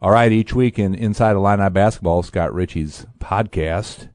All 0.00 0.12
right, 0.12 0.30
each 0.30 0.54
week 0.54 0.78
in 0.78 0.94
Inside 0.94 1.34
Illini 1.34 1.68
Basketball, 1.70 2.22
Scott 2.22 2.54
Richey's 2.54 3.04
podcast, 3.18 4.08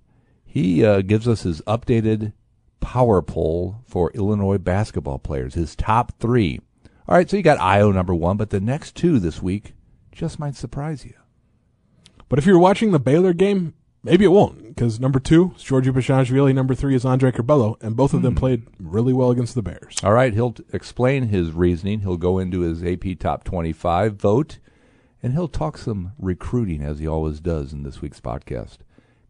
he 0.45 0.85
uh, 0.85 1.01
gives 1.01 1.27
us 1.27 1.41
his 1.41 1.59
updated 1.63 2.31
power 2.79 3.21
poll 3.21 3.81
for 3.85 4.09
Illinois 4.11 4.57
basketball 4.57 5.19
players, 5.19 5.55
his 5.55 5.75
top 5.75 6.13
three. 6.19 6.61
All 7.05 7.15
right, 7.15 7.29
so 7.29 7.35
you 7.35 7.43
got 7.43 7.59
Ayo 7.59 7.93
number 7.93 8.15
one, 8.15 8.37
but 8.37 8.49
the 8.49 8.61
next 8.61 8.95
two 8.95 9.19
this 9.19 9.41
week 9.41 9.73
just 10.13 10.39
might 10.39 10.55
surprise 10.55 11.03
you. 11.03 11.15
But 12.29 12.39
if 12.39 12.45
you're 12.45 12.57
watching 12.57 12.91
the 12.91 12.99
Baylor 12.99 13.33
game, 13.33 13.73
maybe 14.03 14.23
it 14.23 14.29
won't, 14.29 14.65
because 14.69 15.01
number 15.01 15.19
two 15.19 15.51
is 15.57 15.63
Giorgi 15.63 15.91
Bezhanishvili, 15.91 16.55
number 16.55 16.75
three 16.75 16.95
is 16.95 17.03
Andre 17.03 17.31
Curbelo, 17.31 17.75
and 17.83 17.97
both 17.97 18.13
of 18.13 18.21
them 18.21 18.35
played 18.35 18.63
really 18.79 19.11
well 19.11 19.31
against 19.31 19.53
the 19.53 19.61
Bears. 19.61 19.97
All 20.01 20.13
right, 20.13 20.33
he'll 20.33 20.53
t- 20.53 20.63
explain 20.71 21.23
his 21.27 21.51
reasoning. 21.51 21.99
He'll 21.99 22.15
go 22.15 22.39
into 22.39 22.61
his 22.61 22.81
AP 22.85 23.19
Top 23.19 23.43
25 23.43 24.15
vote, 24.15 24.59
and 25.23 25.33
he'll 25.33 25.47
talk 25.47 25.77
some 25.77 26.11
recruiting 26.19 26.83
as 26.83 26.99
he 26.99 27.07
always 27.07 27.39
does 27.39 27.71
in 27.71 27.83
this 27.83 28.01
week's 28.01 28.19
podcast. 28.19 28.79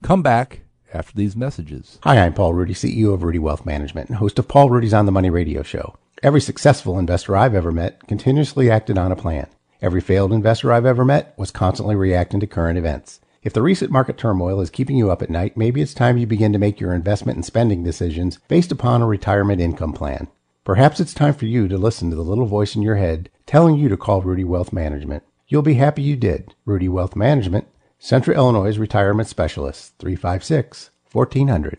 Come 0.01 0.23
back 0.23 0.61
after 0.91 1.15
these 1.15 1.35
messages. 1.35 1.99
Hi, 2.03 2.17
I'm 2.17 2.33
Paul 2.33 2.55
Rudy, 2.55 2.73
CEO 2.73 3.13
of 3.13 3.23
Rudy 3.23 3.39
Wealth 3.39 3.65
Management 3.65 4.09
and 4.09 4.17
host 4.17 4.39
of 4.39 4.47
Paul 4.47 4.71
Rudy's 4.71 4.93
On 4.93 5.05
the 5.05 5.11
Money 5.11 5.29
radio 5.29 5.61
show. 5.61 5.95
Every 6.23 6.41
successful 6.41 6.97
investor 6.97 7.37
I've 7.37 7.55
ever 7.55 7.71
met 7.71 8.07
continuously 8.07 8.71
acted 8.71 8.97
on 8.97 9.11
a 9.11 9.15
plan. 9.15 9.47
Every 9.81 10.01
failed 10.01 10.33
investor 10.33 10.73
I've 10.73 10.85
ever 10.85 11.05
met 11.05 11.33
was 11.37 11.51
constantly 11.51 11.95
reacting 11.95 12.39
to 12.39 12.47
current 12.47 12.77
events. 12.77 13.19
If 13.43 13.53
the 13.53 13.61
recent 13.61 13.91
market 13.91 14.17
turmoil 14.17 14.61
is 14.61 14.69
keeping 14.69 14.95
you 14.95 15.11
up 15.11 15.21
at 15.21 15.29
night, 15.29 15.57
maybe 15.57 15.81
it's 15.81 15.93
time 15.93 16.17
you 16.17 16.25
begin 16.25 16.53
to 16.53 16.59
make 16.59 16.79
your 16.79 16.93
investment 16.93 17.35
and 17.35 17.45
spending 17.45 17.83
decisions 17.83 18.39
based 18.47 18.71
upon 18.71 19.01
a 19.01 19.07
retirement 19.07 19.61
income 19.61 19.91
plan. 19.91 20.29
Perhaps 20.63 21.01
it's 21.01 21.13
time 21.13 21.33
for 21.33 21.45
you 21.45 21.67
to 21.67 21.77
listen 21.77 22.09
to 22.09 22.15
the 22.15 22.21
little 22.21 22.45
voice 22.45 22.73
in 22.73 22.81
your 22.81 22.95
head 22.95 23.29
telling 23.45 23.75
you 23.75 23.89
to 23.89 23.97
call 23.97 24.21
Rudy 24.21 24.45
Wealth 24.45 24.71
Management. 24.71 25.23
You'll 25.53 25.61
be 25.61 25.75
happy 25.75 26.01
you 26.01 26.15
did. 26.15 26.55
Rudy 26.65 26.89
Wealth 26.89 27.15
Management, 27.15 27.67
Central 27.99 28.35
Illinois 28.35 28.75
Retirement 28.75 29.29
Specialist, 29.29 29.93
356 29.99 30.89
1400. 31.11 31.77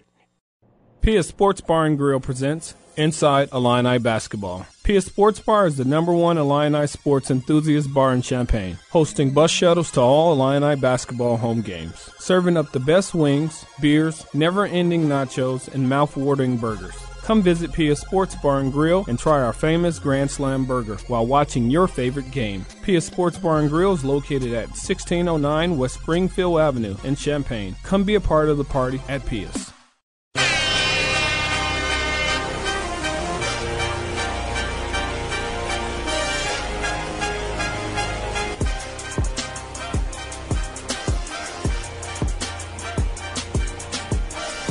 Pia 1.00 1.24
Sports 1.24 1.60
Bar 1.60 1.86
and 1.86 1.98
Grill 1.98 2.20
presents 2.20 2.76
Inside 2.96 3.48
Illini 3.52 3.98
Basketball. 3.98 4.64
Pia 4.84 5.00
Sports 5.00 5.40
Bar 5.40 5.66
is 5.66 5.76
the 5.76 5.84
number 5.84 6.12
one 6.12 6.38
Illini 6.38 6.86
sports 6.86 7.32
enthusiast 7.32 7.92
bar 7.92 8.12
in 8.12 8.22
Champaign, 8.22 8.78
hosting 8.90 9.32
bus 9.32 9.50
shuttles 9.50 9.90
to 9.90 10.00
all 10.00 10.32
Illini 10.34 10.80
basketball 10.80 11.36
home 11.36 11.60
games, 11.60 12.10
serving 12.20 12.56
up 12.56 12.70
the 12.70 12.78
best 12.78 13.12
wings, 13.12 13.64
beers, 13.80 14.24
never-ending 14.32 15.08
nachos, 15.08 15.66
and 15.74 15.88
mouth-watering 15.88 16.58
burgers. 16.58 16.94
Come 17.24 17.40
visit 17.40 17.72
Pia 17.72 17.96
Sports 17.96 18.36
Bar 18.36 18.60
and 18.60 18.70
Grill 18.70 19.06
and 19.08 19.18
try 19.18 19.40
our 19.40 19.54
famous 19.54 19.98
Grand 19.98 20.30
Slam 20.30 20.66
burger 20.66 20.98
while 21.06 21.26
watching 21.26 21.70
your 21.70 21.88
favorite 21.88 22.30
game. 22.30 22.66
Pia 22.82 23.00
Sports 23.00 23.38
Bar 23.38 23.60
and 23.60 23.70
Grill 23.70 23.94
is 23.94 24.04
located 24.04 24.52
at 24.52 24.68
1609 24.68 25.78
West 25.78 25.94
Springfield 25.94 26.60
Avenue 26.60 26.98
in 27.02 27.16
Champaign. 27.16 27.76
Come 27.82 28.04
be 28.04 28.16
a 28.16 28.20
part 28.20 28.50
of 28.50 28.58
the 28.58 28.64
party 28.64 29.00
at 29.08 29.24
Pia's. 29.24 29.72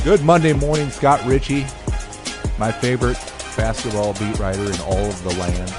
Good 0.04 0.22
Monday 0.22 0.54
morning, 0.54 0.92
Scott 0.92 1.26
Richey, 1.26 1.66
my 2.60 2.72
favorite 2.72 3.18
basketball 3.58 4.14
beat 4.14 4.38
writer 4.40 4.64
in 4.72 4.80
all 4.82 4.98
of 5.06 5.24
the 5.24 5.34
land. 5.40 5.74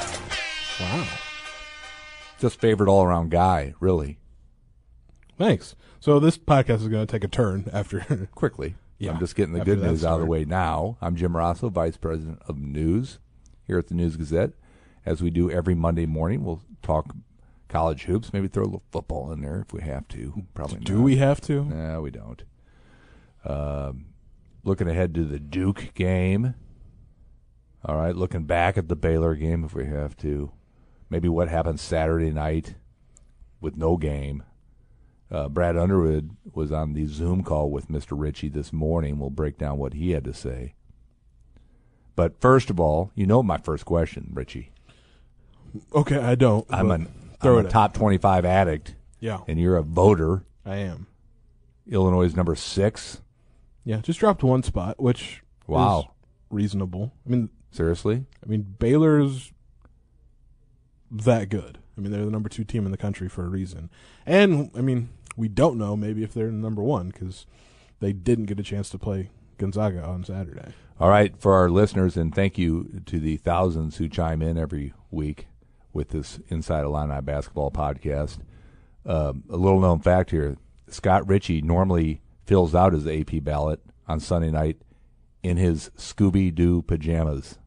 Wow. 0.81 1.06
Just 2.39 2.61
favorite 2.61 2.89
all 2.89 3.05
around 3.05 3.31
guy, 3.31 3.75
really. 3.81 4.19
Thanks. 5.39 5.77
So 6.00 6.19
this 6.20 6.36
podcast 6.36 6.81
is 6.83 6.89
going 6.89 7.06
to 7.06 7.11
take 7.11 7.25
a 7.25 7.28
turn 7.28 7.69
after. 7.72 8.00
Quickly. 8.34 8.75
Yeah, 8.98 9.12
I'm 9.12 9.19
just 9.19 9.34
getting 9.34 9.55
the 9.55 9.64
good 9.64 9.81
news 9.83 10.05
out 10.05 10.14
of 10.14 10.20
the 10.20 10.27
way 10.27 10.44
now. 10.44 10.97
I'm 11.00 11.16
Jim 11.16 11.34
Rossow, 11.34 11.70
Vice 11.70 11.97
President 11.97 12.41
of 12.47 12.59
News 12.59 13.19
here 13.66 13.78
at 13.78 13.88
the 13.88 13.94
News 13.94 14.16
Gazette. 14.16 14.53
As 15.04 15.20
we 15.22 15.31
do 15.31 15.50
every 15.50 15.75
Monday 15.75 16.06
morning, 16.06 16.44
we'll 16.44 16.62
talk 16.82 17.15
college 17.69 18.04
hoops, 18.04 18.32
maybe 18.32 18.47
throw 18.49 18.62
a 18.62 18.66
little 18.66 18.82
football 18.93 19.32
in 19.32 19.41
there 19.43 19.65
if 19.66 19.72
we 19.72 19.82
have 19.82 20.06
to. 20.09 20.44
Probably 20.54 20.78
Do 20.78 20.94
not. 20.97 21.03
we 21.03 21.16
have 21.16 21.41
to? 21.43 21.65
No, 21.65 22.03
we 22.03 22.10
don't. 22.10 22.43
Um, 23.44 24.06
looking 24.62 24.88
ahead 24.88 25.15
to 25.16 25.25
the 25.25 25.41
Duke 25.41 25.93
game. 25.94 26.54
All 27.84 27.97
right, 27.97 28.17
looking 28.17 28.45
back 28.45 28.78
at 28.78 28.89
the 28.89 28.97
Baylor 28.97 29.34
game 29.34 29.65
if 29.65 29.75
we 29.75 29.87
have 29.87 30.17
to. 30.19 30.53
Maybe 31.11 31.28
what 31.28 31.49
happened 31.49 31.81
Saturday 31.81 32.31
night 32.31 32.75
with 33.61 33.77
no 33.77 33.97
game. 33.97 34.43
Uh, 35.31 35.49
Brad 35.49 35.77
Underwood 35.77 36.31
was 36.55 36.73
on 36.73 36.94
the 36.94 37.06
Zoom 37.06 37.43
call 37.43 37.71
with 37.71 37.89
Mr. 37.89 38.12
Richey 38.12 38.49
this 38.49 38.73
morning. 38.73 39.19
We'll 39.19 39.31
break 39.31 39.59
down 39.59 39.78
what 39.78 39.94
he 39.94 40.12
had 40.12 40.25
to 40.25 40.33
say. 40.34 40.75
But 42.17 42.41
first 42.41 42.71
of 42.71 42.78
all, 42.78 43.11
you 43.15 43.27
know 43.27 43.43
my 43.43 43.59
first 43.59 43.84
question, 43.84 44.31
Richey. 44.33 44.71
Okay, 45.94 46.19
I 46.19 46.37
don't. 46.37 46.65
I'm 46.71 46.91
an 46.91 47.09
throw 47.41 47.59
I'm 47.59 47.67
a 47.67 47.69
top 47.69 47.93
25 47.94 48.44
addict, 48.44 48.94
Yeah, 49.19 49.41
and 49.49 49.59
you're 49.59 49.77
a 49.77 49.83
voter. 49.83 50.44
I 50.65 50.77
am. 50.77 51.09
Illinois 51.91 52.23
is 52.27 52.37
number 52.37 52.55
six. 52.55 53.21
Yeah, 53.84 53.99
just 53.99 54.21
dropped 54.21 54.43
one 54.43 54.62
spot, 54.62 55.00
which 55.03 55.43
Wow. 55.67 56.00
is 56.00 56.06
reasonable. 56.50 57.12
I 57.27 57.31
mean, 57.31 57.50
Seriously? 57.75 58.25
I 58.43 58.49
mean 58.49 58.77
Baylor's 58.79 59.53
that 61.11 61.49
good. 61.49 61.79
I 61.97 62.01
mean, 62.01 62.11
they're 62.11 62.25
the 62.25 62.31
number 62.31 62.49
two 62.49 62.65
team 62.65 62.87
in 62.87 62.93
the 62.93 62.99
country 62.99 63.29
for 63.29 63.45
a 63.45 63.49
reason. 63.49 63.89
And 64.27 64.71
I 64.77 64.81
mean, 64.81 65.11
we 65.37 65.49
don't 65.49 65.79
know 65.79 65.97
maybe 65.97 66.23
if 66.23 66.35
they're 66.35 66.51
number 66.51 66.83
one 66.83 67.11
because 67.11 67.47
they 68.01 68.12
didn't 68.12 68.47
get 68.47 68.59
a 68.59 68.65
chance 68.65 68.89
to 68.91 68.99
play 68.99 69.31
Gonzaga 69.59 70.03
on 70.03 70.25
Saturday. 70.25 70.73
All 71.01 71.09
right, 71.09 71.37
for 71.37 71.55
our 71.55 71.71
listeners, 71.71 72.17
and 72.17 72.35
thank 72.35 72.57
you 72.57 73.03
to 73.07 73.19
the 73.19 73.37
thousands 73.37 73.97
who 73.97 74.09
chime 74.09 74.43
in 74.43 74.56
every 74.56 74.93
week 75.11 75.49
with 75.93 76.11
this 76.11 76.39
Inside 76.49 76.85
Illini 76.85 77.21
basketball 77.21 77.71
podcast. 77.71 78.39
Um, 79.06 79.45
a 79.51 79.56
little 79.56 79.81
known 79.81 80.01
fact 80.01 80.31
here 80.31 80.56
Scott 80.89 81.29
Richey 81.29 81.61
normally 81.62 82.21
fills 82.47 82.75
out 82.75 82.93
his 82.93 83.06
AP 83.06 83.43
ballot 83.43 83.81
on 84.06 84.21
Sunday 84.21 84.51
night 84.51 84.79
in 85.43 85.56
his 85.56 85.91
Scooby 85.97 86.55
Doo 86.55 86.83
pajamas. 86.83 87.59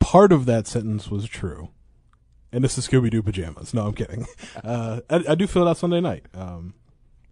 Part 0.00 0.32
of 0.32 0.46
that 0.46 0.66
sentence 0.66 1.08
was 1.08 1.26
true. 1.26 1.70
And 2.52 2.64
this 2.64 2.76
is 2.76 2.88
Scooby 2.88 3.10
Doo 3.10 3.22
pajamas. 3.22 3.72
No, 3.72 3.86
I'm 3.86 3.94
kidding. 3.94 4.26
Uh, 4.64 5.00
I, 5.08 5.24
I 5.30 5.34
do 5.36 5.46
fill 5.46 5.66
it 5.66 5.70
out 5.70 5.76
Sunday 5.78 6.00
night. 6.00 6.26
Um, 6.34 6.74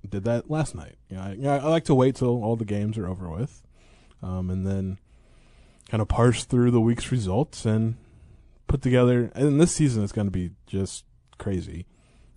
did 0.08 0.24
that 0.24 0.50
last 0.50 0.74
night. 0.74 0.96
You 1.10 1.16
know, 1.16 1.22
I, 1.22 1.30
you 1.32 1.42
know, 1.42 1.56
I 1.56 1.64
like 1.64 1.84
to 1.86 1.94
wait 1.94 2.14
till 2.14 2.42
all 2.42 2.56
the 2.56 2.64
games 2.64 2.96
are 2.96 3.06
over 3.06 3.28
with, 3.28 3.62
um, 4.22 4.50
and 4.50 4.66
then 4.66 4.98
kind 5.90 6.00
of 6.00 6.08
parse 6.08 6.44
through 6.44 6.70
the 6.70 6.80
week's 6.80 7.10
results 7.10 7.66
and 7.66 7.96
put 8.66 8.82
together. 8.82 9.30
And 9.34 9.60
this 9.60 9.72
season 9.72 10.02
is 10.02 10.12
going 10.12 10.26
to 10.26 10.32
be 10.32 10.52
just 10.66 11.04
crazy. 11.38 11.86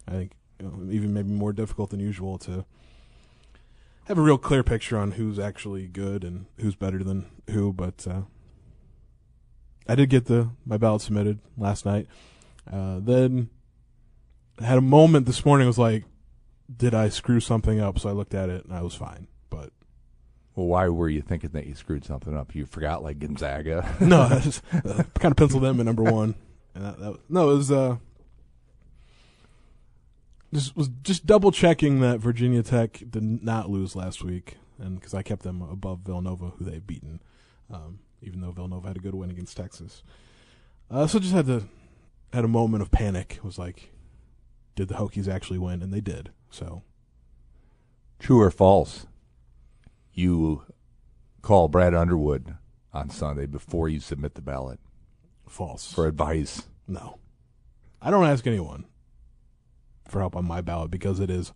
I 0.07 0.11
think 0.11 0.31
you 0.59 0.67
know, 0.67 0.91
even 0.91 1.13
maybe 1.13 1.29
more 1.29 1.53
difficult 1.53 1.91
than 1.91 1.99
usual 1.99 2.37
to 2.39 2.65
have 4.05 4.17
a 4.17 4.21
real 4.21 4.37
clear 4.37 4.63
picture 4.63 4.97
on 4.97 5.11
who's 5.11 5.39
actually 5.39 5.87
good 5.87 6.23
and 6.23 6.47
who's 6.57 6.75
better 6.75 7.03
than 7.03 7.27
who. 7.49 7.71
But 7.71 8.05
uh, 8.07 8.21
I 9.87 9.95
did 9.95 10.09
get 10.09 10.25
the 10.25 10.49
my 10.65 10.77
ballot 10.77 11.01
submitted 11.01 11.39
last 11.57 11.85
night. 11.85 12.07
Uh, 12.71 12.99
then 12.99 13.49
I 14.59 14.65
had 14.65 14.77
a 14.77 14.81
moment 14.81 15.25
this 15.25 15.45
morning. 15.45 15.65
I 15.65 15.67
was 15.67 15.79
like, 15.79 16.05
did 16.75 16.93
I 16.93 17.09
screw 17.09 17.39
something 17.39 17.79
up? 17.79 17.99
So 17.99 18.09
I 18.09 18.13
looked 18.13 18.33
at 18.33 18.49
it 18.49 18.65
and 18.65 18.73
I 18.73 18.81
was 18.81 18.93
fine. 18.93 19.27
But 19.49 19.71
Well, 20.55 20.67
why 20.67 20.87
were 20.89 21.09
you 21.09 21.21
thinking 21.21 21.51
that 21.53 21.65
you 21.65 21.75
screwed 21.75 22.05
something 22.05 22.35
up? 22.35 22.55
You 22.55 22.65
forgot 22.65 23.03
like 23.03 23.19
Gonzaga. 23.19 23.95
no, 24.01 24.21
I 24.21 24.39
just 24.41 24.63
uh, 24.73 25.03
kind 25.19 25.31
of 25.31 25.37
penciled 25.37 25.63
them 25.63 25.79
at 25.79 25.85
number 25.85 26.03
one. 26.03 26.35
And 26.73 26.85
that, 26.85 26.99
that 26.99 27.19
no, 27.29 27.51
it 27.51 27.55
was 27.55 27.71
uh, 27.71 27.97
just 30.53 30.75
was 30.75 30.89
just 31.03 31.25
double 31.25 31.51
checking 31.51 31.99
that 32.01 32.19
Virginia 32.19 32.63
Tech 32.63 33.03
did 33.09 33.43
not 33.43 33.69
lose 33.69 33.95
last 33.95 34.23
week, 34.23 34.57
and 34.79 34.99
because 34.99 35.13
I 35.13 35.21
kept 35.21 35.43
them 35.43 35.61
above 35.61 35.99
Villanova, 35.99 36.51
who 36.57 36.65
they've 36.65 36.85
beaten, 36.85 37.21
um, 37.69 37.99
even 38.21 38.41
though 38.41 38.51
Villanova 38.51 38.87
had 38.87 38.97
a 38.97 39.01
good 39.01 39.15
win 39.15 39.29
against 39.29 39.57
Texas. 39.57 40.03
Uh, 40.89 41.07
so 41.07 41.19
just 41.19 41.33
had 41.33 41.45
to 41.47 41.63
had 42.33 42.45
a 42.45 42.49
moment 42.49 42.81
of 42.81 42.91
panic. 42.91 43.35
It 43.37 43.43
was 43.43 43.57
like, 43.59 43.91
did 44.75 44.87
the 44.87 44.95
Hokies 44.95 45.27
actually 45.27 45.59
win? 45.59 45.81
And 45.81 45.93
they 45.93 46.01
did. 46.01 46.31
So 46.49 46.83
True 48.19 48.39
or 48.41 48.51
false? 48.51 49.07
You 50.13 50.63
call 51.41 51.67
Brad 51.67 51.95
Underwood 51.95 52.55
on 52.93 53.09
Sunday 53.09 53.47
before 53.47 53.89
you 53.89 53.99
submit 53.99 54.35
the 54.35 54.41
ballot 54.41 54.79
false. 55.47 55.91
for 55.91 56.05
advice. 56.07 56.67
No. 56.87 57.17
I 58.01 58.11
don't 58.11 58.25
ask 58.25 58.45
anyone 58.45 58.85
for 60.07 60.19
help 60.19 60.35
on 60.35 60.45
my 60.45 60.61
ballot 60.61 60.91
because 60.91 61.19
it 61.19 61.31
is 61.31 61.51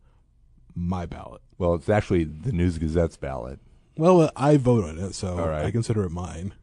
my 0.73 1.05
ballot. 1.05 1.41
Well, 1.57 1.75
it's 1.75 1.89
actually 1.89 2.23
the 2.23 2.51
News 2.51 2.79
Gazette's 2.79 3.17
ballot. 3.17 3.59
Well, 3.97 4.21
uh, 4.21 4.31
I 4.35 4.57
vote 4.57 4.83
on 4.85 4.97
it, 4.99 5.13
so 5.13 5.39
All 5.39 5.47
right. 5.47 5.65
I 5.65 5.71
consider 5.71 6.03
it 6.03 6.09
mine. 6.11 6.53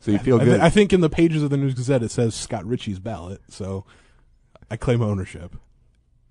So 0.00 0.10
you 0.10 0.18
feel 0.18 0.40
I, 0.40 0.44
good. 0.44 0.50
th- 0.52 0.62
I 0.62 0.70
think 0.70 0.92
in 0.92 1.00
the 1.00 1.10
pages 1.10 1.42
of 1.42 1.50
the 1.50 1.56
News 1.56 1.74
Gazette 1.74 2.02
it 2.02 2.10
says 2.10 2.34
Scott 2.34 2.64
Richey's 2.64 2.98
ballot, 2.98 3.40
so 3.48 3.84
I 4.70 4.76
claim 4.76 5.02
ownership. 5.02 5.56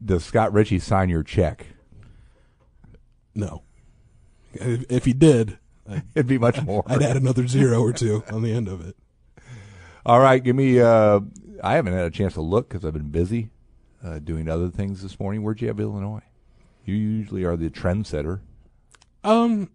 Does 0.03 0.23
Scott 0.23 0.53
Richey 0.53 0.79
sign 0.79 1.09
your 1.09 1.23
check? 1.23 1.67
No. 3.35 3.63
If, 4.53 4.85
if 4.89 5.05
he 5.05 5.13
did, 5.13 5.59
I'd, 5.89 6.03
It'd 6.15 6.27
be 6.27 6.37
much 6.37 6.61
more. 6.63 6.83
I'd 6.87 7.01
add 7.01 7.17
another 7.17 7.47
zero 7.47 7.81
or 7.81 7.93
two 7.93 8.23
on 8.31 8.41
the 8.41 8.53
end 8.53 8.67
of 8.67 8.87
it. 8.87 8.95
All 10.05 10.19
right, 10.19 10.43
give 10.43 10.55
me. 10.55 10.79
Uh, 10.79 11.19
I 11.63 11.75
haven't 11.75 11.93
had 11.93 12.05
a 12.05 12.11
chance 12.11 12.33
to 12.33 12.41
look 12.41 12.69
because 12.69 12.85
I've 12.85 12.93
been 12.93 13.09
busy 13.09 13.49
uh, 14.03 14.19
doing 14.19 14.47
other 14.49 14.69
things 14.69 15.01
this 15.01 15.19
morning. 15.19 15.43
Where'd 15.43 15.61
you 15.61 15.67
have 15.67 15.79
Illinois? 15.79 16.23
You 16.85 16.95
usually 16.95 17.43
are 17.43 17.57
the 17.57 17.69
trendsetter. 17.69 18.39
Um, 19.23 19.69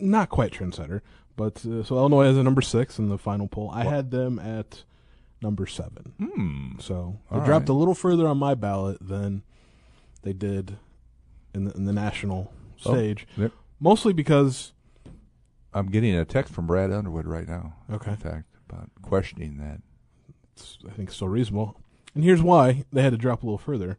not 0.00 0.28
quite 0.28 0.52
trendsetter, 0.52 1.00
but 1.36 1.64
uh, 1.66 1.82
so 1.82 1.96
Illinois 1.96 2.26
is 2.28 2.36
a 2.36 2.42
number 2.42 2.62
six 2.62 2.98
in 2.98 3.08
the 3.08 3.18
final 3.18 3.46
poll. 3.48 3.70
I 3.72 3.84
What? 3.84 3.94
had 3.94 4.10
them 4.10 4.38
at 4.38 4.84
number 5.42 5.66
seven. 5.66 6.12
Hmm. 6.18 6.78
So 6.80 7.18
they 7.30 7.38
All 7.38 7.44
dropped 7.44 7.68
right. 7.68 7.74
a 7.74 7.78
little 7.78 7.94
further 7.94 8.26
on 8.26 8.38
my 8.38 8.54
ballot 8.54 8.98
than 9.00 9.42
they 10.22 10.32
did 10.32 10.78
in 11.54 11.64
the, 11.64 11.72
in 11.72 11.84
the 11.84 11.92
national 11.92 12.52
Oh, 12.84 12.92
stage. 12.94 13.26
yep. 13.36 13.52
Mostly 13.80 14.12
because 14.12 14.72
I'm 15.74 15.86
getting 15.90 16.14
a 16.14 16.24
text 16.24 16.52
from 16.54 16.66
Brad 16.66 16.90
Underwood 16.92 17.26
right 17.26 17.46
now. 17.48 17.74
okay, 17.90 18.12
In 18.12 18.16
fact, 18.16 18.44
about 18.68 18.90
questioning 19.02 19.56
that. 19.58 19.80
it's, 20.56 20.78
I 20.88 20.92
think 20.92 21.10
still 21.10 21.28
reasonable. 21.28 21.80
And 22.14 22.24
here's 22.24 22.42
why 22.42 22.84
they 22.92 23.02
had 23.02 23.12
to 23.12 23.18
drop 23.18 23.42
a 23.42 23.46
little 23.46 23.58
further. 23.58 23.98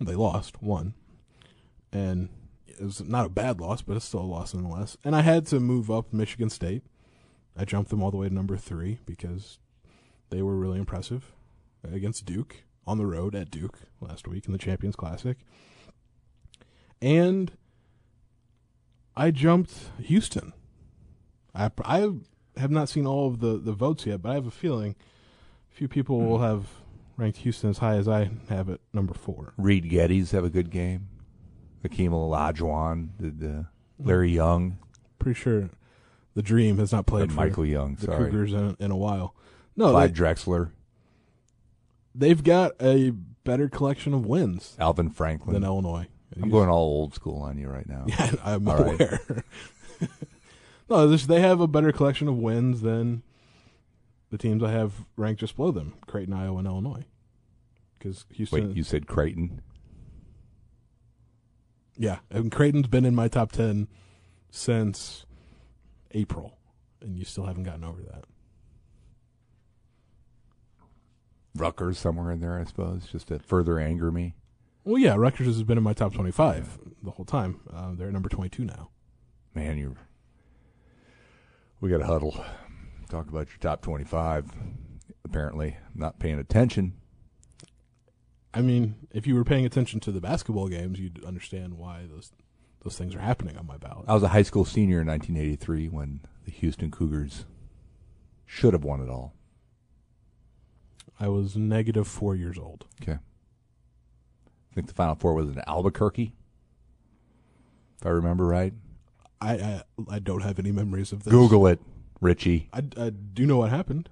They 0.00 0.14
lost 0.14 0.62
one, 0.62 0.94
and 1.92 2.28
it 2.80 2.84
was 2.84 3.02
not 3.02 3.26
a 3.26 3.30
bad 3.30 3.60
loss, 3.60 3.82
but 3.82 3.96
it's 3.96 4.06
still 4.06 4.20
a 4.20 4.22
loss 4.22 4.54
nonetheless. 4.54 4.96
And 5.04 5.14
I 5.16 5.22
had 5.22 5.46
to 5.46 5.60
move 5.60 5.90
up 5.90 6.12
Michigan 6.12 6.50
State. 6.50 6.82
I 7.56 7.64
jumped 7.64 7.90
them 7.90 8.02
all 8.02 8.10
the 8.10 8.16
way 8.16 8.28
to 8.28 8.34
number 8.34 8.56
three 8.56 9.00
because 9.04 9.58
they 10.30 10.42
were 10.42 10.56
really 10.56 10.78
impressive 10.78 11.32
against 11.82 12.24
Duke 12.24 12.64
on 12.86 12.98
the 12.98 13.06
road 13.06 13.34
at 13.34 13.50
Duke 13.50 13.78
last 14.00 14.28
week 14.28 14.46
in 14.46 14.52
the 14.52 14.58
Champions 14.58 14.96
Classic. 14.96 15.38
And 17.02 17.52
I 19.16 19.30
jumped 19.30 19.90
Houston. 20.00 20.52
I 21.54 21.70
I 21.84 22.10
have 22.56 22.70
not 22.70 22.88
seen 22.88 23.06
all 23.06 23.28
of 23.28 23.40
the, 23.40 23.58
the 23.58 23.72
votes 23.72 24.06
yet, 24.06 24.22
but 24.22 24.30
I 24.30 24.34
have 24.34 24.46
a 24.46 24.52
feeling 24.52 24.96
a 25.70 25.74
few 25.74 25.88
people 25.88 26.20
hmm. 26.20 26.26
will 26.26 26.38
have 26.38 26.66
ranked 27.16 27.38
Houston 27.38 27.70
as 27.70 27.78
high 27.78 27.96
as 27.96 28.08
I 28.08 28.30
have 28.48 28.68
at 28.68 28.80
number 28.92 29.14
four. 29.14 29.52
Reid 29.56 29.84
Gettys 29.84 30.30
have 30.32 30.44
a 30.44 30.50
good 30.50 30.70
game. 30.70 31.08
Hakeem 31.88 32.12
Olajuwon 32.12 33.08
did. 33.18 33.42
Uh, 33.44 33.62
Larry 34.00 34.30
Young, 34.30 34.78
Pretty 35.18 35.38
sure 35.40 35.70
the 36.34 36.42
Dream 36.42 36.78
has 36.78 36.92
not 36.92 37.06
played 37.06 37.30
for 37.32 37.36
Michael 37.36 37.66
Young. 37.66 37.96
the 37.96 38.06
Sorry, 38.06 38.30
Cougars 38.30 38.52
in, 38.52 38.76
in 38.78 38.90
a 38.92 38.96
while. 38.96 39.34
No, 39.76 39.90
Clyde 39.90 40.14
they, 40.14 40.20
Drexler, 40.20 40.70
they've 42.14 42.42
got 42.42 42.72
a 42.80 43.10
better 43.10 43.68
collection 43.68 44.14
of 44.14 44.24
wins 44.24 44.76
Alvin 44.78 45.10
Franklin. 45.10 45.54
than 45.54 45.64
Illinois. 45.64 46.06
I'm 46.40 46.50
going 46.50 46.68
all 46.68 46.78
old 46.84 47.14
school 47.14 47.42
on 47.42 47.58
you 47.58 47.68
right 47.68 47.88
now. 47.88 48.04
Yeah, 48.08 48.32
I'm 48.44 48.68
All 48.68 48.76
right. 48.76 48.94
aware. 49.00 49.20
no, 50.88 51.08
this, 51.08 51.26
they 51.26 51.40
have 51.40 51.60
a 51.60 51.66
better 51.66 51.90
collection 51.90 52.28
of 52.28 52.36
wins 52.36 52.82
than 52.82 53.22
the 54.30 54.38
teams 54.38 54.62
I 54.62 54.70
have 54.70 54.92
ranked 55.16 55.40
just 55.40 55.56
below 55.56 55.72
them: 55.72 55.94
Creighton, 56.06 56.34
Iowa, 56.34 56.58
and 56.58 56.66
Illinois. 56.68 57.04
Because 57.98 58.26
Houston, 58.34 58.68
Wait, 58.68 58.76
you 58.76 58.84
said 58.84 59.08
Creighton? 59.08 59.62
Yeah, 61.98 62.18
and 62.30 62.50
Creighton's 62.50 62.86
been 62.86 63.04
in 63.04 63.14
my 63.14 63.28
top 63.28 63.52
ten 63.52 63.88
since 64.50 65.26
April, 66.12 66.58
and 67.00 67.18
you 67.18 67.24
still 67.24 67.44
haven't 67.44 67.64
gotten 67.64 67.84
over 67.84 68.02
that. 68.02 68.24
Rutgers 71.54 71.98
somewhere 71.98 72.30
in 72.30 72.40
there, 72.40 72.58
I 72.58 72.64
suppose, 72.64 73.06
just 73.06 73.28
to 73.28 73.38
further 73.40 73.78
anger 73.78 74.10
me. 74.10 74.34
Well, 74.84 74.98
yeah, 74.98 75.16
Rutgers 75.16 75.48
has 75.48 75.64
been 75.64 75.76
in 75.78 75.84
my 75.84 75.92
top 75.92 76.14
twenty-five 76.14 76.78
the 77.02 77.10
whole 77.10 77.26
time. 77.26 77.60
Uh, 77.72 77.92
they're 77.94 78.08
at 78.08 78.12
number 78.12 78.28
twenty-two 78.28 78.64
now. 78.64 78.90
Man, 79.54 79.76
you 79.76 79.96
we 81.80 81.90
got 81.90 81.98
to 81.98 82.06
huddle. 82.06 82.44
Talk 83.08 83.28
about 83.28 83.48
your 83.48 83.58
top 83.60 83.82
25. 83.82 84.50
Apparently, 85.24 85.76
not 85.94 86.18
paying 86.18 86.38
attention. 86.38 86.94
I 88.58 88.60
mean, 88.60 88.96
if 89.12 89.24
you 89.24 89.36
were 89.36 89.44
paying 89.44 89.64
attention 89.64 90.00
to 90.00 90.10
the 90.10 90.20
basketball 90.20 90.66
games, 90.66 90.98
you'd 90.98 91.24
understand 91.24 91.78
why 91.78 92.06
those 92.10 92.32
those 92.82 92.98
things 92.98 93.14
are 93.14 93.20
happening 93.20 93.56
on 93.56 93.68
my 93.68 93.76
ballot. 93.76 94.06
I 94.08 94.14
was 94.14 94.24
a 94.24 94.28
high 94.28 94.42
school 94.42 94.64
senior 94.64 95.00
in 95.00 95.06
1983 95.06 95.88
when 95.88 96.20
the 96.44 96.50
Houston 96.50 96.90
Cougars 96.90 97.44
should 98.46 98.72
have 98.72 98.82
won 98.82 99.00
it 99.00 99.08
all. 99.08 99.32
I 101.20 101.28
was 101.28 101.56
negative 101.56 102.08
four 102.08 102.34
years 102.34 102.58
old. 102.58 102.86
Okay. 103.00 103.18
I 104.72 104.74
think 104.74 104.88
the 104.88 104.94
Final 104.94 105.14
Four 105.14 105.34
was 105.34 105.50
in 105.50 105.62
Albuquerque, 105.68 106.34
if 108.00 108.06
I 108.06 108.10
remember 108.10 108.44
right. 108.44 108.72
I 109.40 109.52
I, 109.54 109.82
I 110.10 110.18
don't 110.18 110.42
have 110.42 110.58
any 110.58 110.72
memories 110.72 111.12
of 111.12 111.22
this. 111.22 111.30
Google 111.30 111.68
it, 111.68 111.78
Richey. 112.20 112.68
I, 112.72 112.82
I 112.96 113.10
do 113.10 113.46
know 113.46 113.58
what 113.58 113.70
happened. 113.70 114.08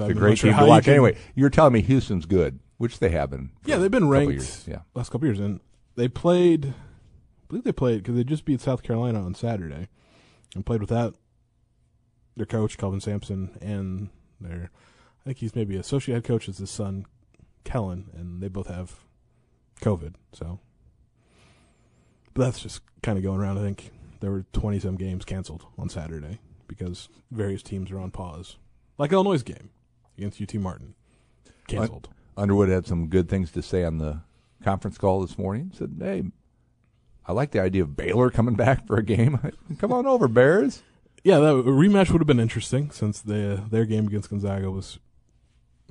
So 0.00 0.06
It's 0.06 0.16
a 0.16 0.20
great 0.20 0.38
sure 0.38 0.50
team 0.50 0.58
to 0.58 0.64
you 0.64 0.68
watch. 0.70 0.84
can- 0.84 0.94
Anyway, 0.94 1.16
you're 1.34 1.50
telling 1.50 1.72
me 1.74 1.82
Houston's 1.82 2.24
good, 2.26 2.58
which 2.78 2.98
they 3.00 3.10
have 3.10 3.30
been. 3.30 3.50
Yeah, 3.66 3.76
they've 3.76 3.90
been 3.90 4.08
ranked 4.08 4.32
years. 4.32 4.64
Yeah. 4.66 4.80
last 4.94 5.10
couple 5.10 5.26
years, 5.26 5.38
and 5.40 5.60
they 5.96 6.08
played. 6.08 6.66
I 6.66 7.46
believe 7.48 7.64
they 7.64 7.72
played 7.72 7.98
because 8.02 8.14
they 8.14 8.24
just 8.24 8.44
beat 8.44 8.60
South 8.62 8.82
Carolina 8.82 9.22
on 9.22 9.34
Saturday, 9.34 9.88
and 10.54 10.64
played 10.64 10.80
without 10.80 11.16
their 12.36 12.46
coach 12.46 12.78
Kelvin 12.78 13.00
Sampson 13.00 13.58
and 13.60 14.08
their. 14.40 14.70
I 15.20 15.24
think 15.24 15.38
he's 15.38 15.54
maybe 15.54 15.76
associate 15.76 16.14
head 16.14 16.24
coach 16.24 16.48
is 16.48 16.56
his 16.58 16.70
son, 16.70 17.04
Kellen, 17.64 18.08
and 18.14 18.42
they 18.42 18.48
both 18.48 18.68
have 18.68 19.00
COVID. 19.82 20.14
So, 20.32 20.60
but 22.32 22.44
that's 22.44 22.60
just 22.60 22.80
kind 23.02 23.18
of 23.18 23.24
going 23.24 23.40
around. 23.40 23.58
I 23.58 23.62
think 23.62 23.90
there 24.20 24.30
were 24.30 24.46
twenty 24.52 24.78
some 24.78 24.96
games 24.96 25.24
canceled 25.26 25.66
on 25.76 25.88
Saturday 25.90 26.38
because 26.68 27.08
various 27.30 27.62
teams 27.62 27.90
are 27.90 27.98
on 28.00 28.10
pause, 28.10 28.56
like 28.96 29.12
Illinois' 29.12 29.42
game 29.42 29.70
against 30.20 30.40
UT 30.40 30.54
Martin, 30.60 30.94
canceled. 31.66 32.08
Underwood 32.36 32.68
had 32.68 32.86
some 32.86 33.08
good 33.08 33.28
things 33.28 33.50
to 33.52 33.62
say 33.62 33.84
on 33.84 33.98
the 33.98 34.20
conference 34.62 34.98
call 34.98 35.20
this 35.20 35.38
morning. 35.38 35.72
Said, 35.74 35.96
"Hey, 35.98 36.24
I 37.26 37.32
like 37.32 37.50
the 37.50 37.60
idea 37.60 37.82
of 37.82 37.96
Baylor 37.96 38.30
coming 38.30 38.54
back 38.56 38.86
for 38.86 38.96
a 38.96 39.02
game. 39.02 39.38
Come 39.78 39.92
on 39.92 40.06
over, 40.06 40.28
Bears." 40.28 40.82
Yeah, 41.22 41.38
that 41.38 41.54
a 41.54 41.62
rematch 41.64 42.10
would 42.10 42.20
have 42.20 42.26
been 42.26 42.40
interesting 42.40 42.90
since 42.90 43.20
the 43.20 43.62
their 43.70 43.84
game 43.84 44.06
against 44.06 44.30
Gonzaga 44.30 44.70
was 44.70 44.98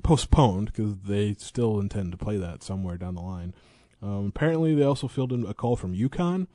postponed 0.02 0.66
because 0.66 0.96
they 1.06 1.34
still 1.34 1.78
intend 1.78 2.12
to 2.12 2.18
play 2.18 2.36
that 2.36 2.62
somewhere 2.62 2.96
down 2.96 3.14
the 3.14 3.20
line. 3.20 3.54
Um, 4.02 4.26
apparently, 4.34 4.74
they 4.74 4.82
also 4.84 5.08
fielded 5.08 5.44
a 5.44 5.54
call 5.54 5.76
from 5.76 5.94
UConn, 5.94 6.46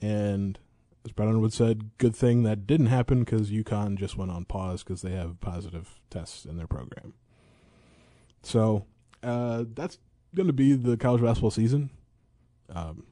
and 0.00 0.58
as 1.06 1.12
Brad 1.12 1.28
Underwood 1.28 1.52
said, 1.52 1.96
good 1.98 2.16
thing 2.16 2.42
that 2.42 2.66
didn't 2.66 2.86
happen 2.86 3.20
because 3.20 3.50
UConn 3.50 3.96
just 3.96 4.16
went 4.16 4.32
on 4.32 4.44
pause 4.44 4.82
because 4.82 5.02
they 5.02 5.12
have 5.12 5.40
positive 5.40 6.00
tests 6.10 6.44
in 6.44 6.56
their 6.56 6.66
program. 6.66 7.14
So 8.42 8.86
uh, 9.22 9.64
that's 9.72 9.98
going 10.34 10.48
to 10.48 10.52
be 10.52 10.74
the 10.74 10.96
college 10.96 11.22
basketball 11.22 11.52
season 11.52 11.90
um, 12.74 13.04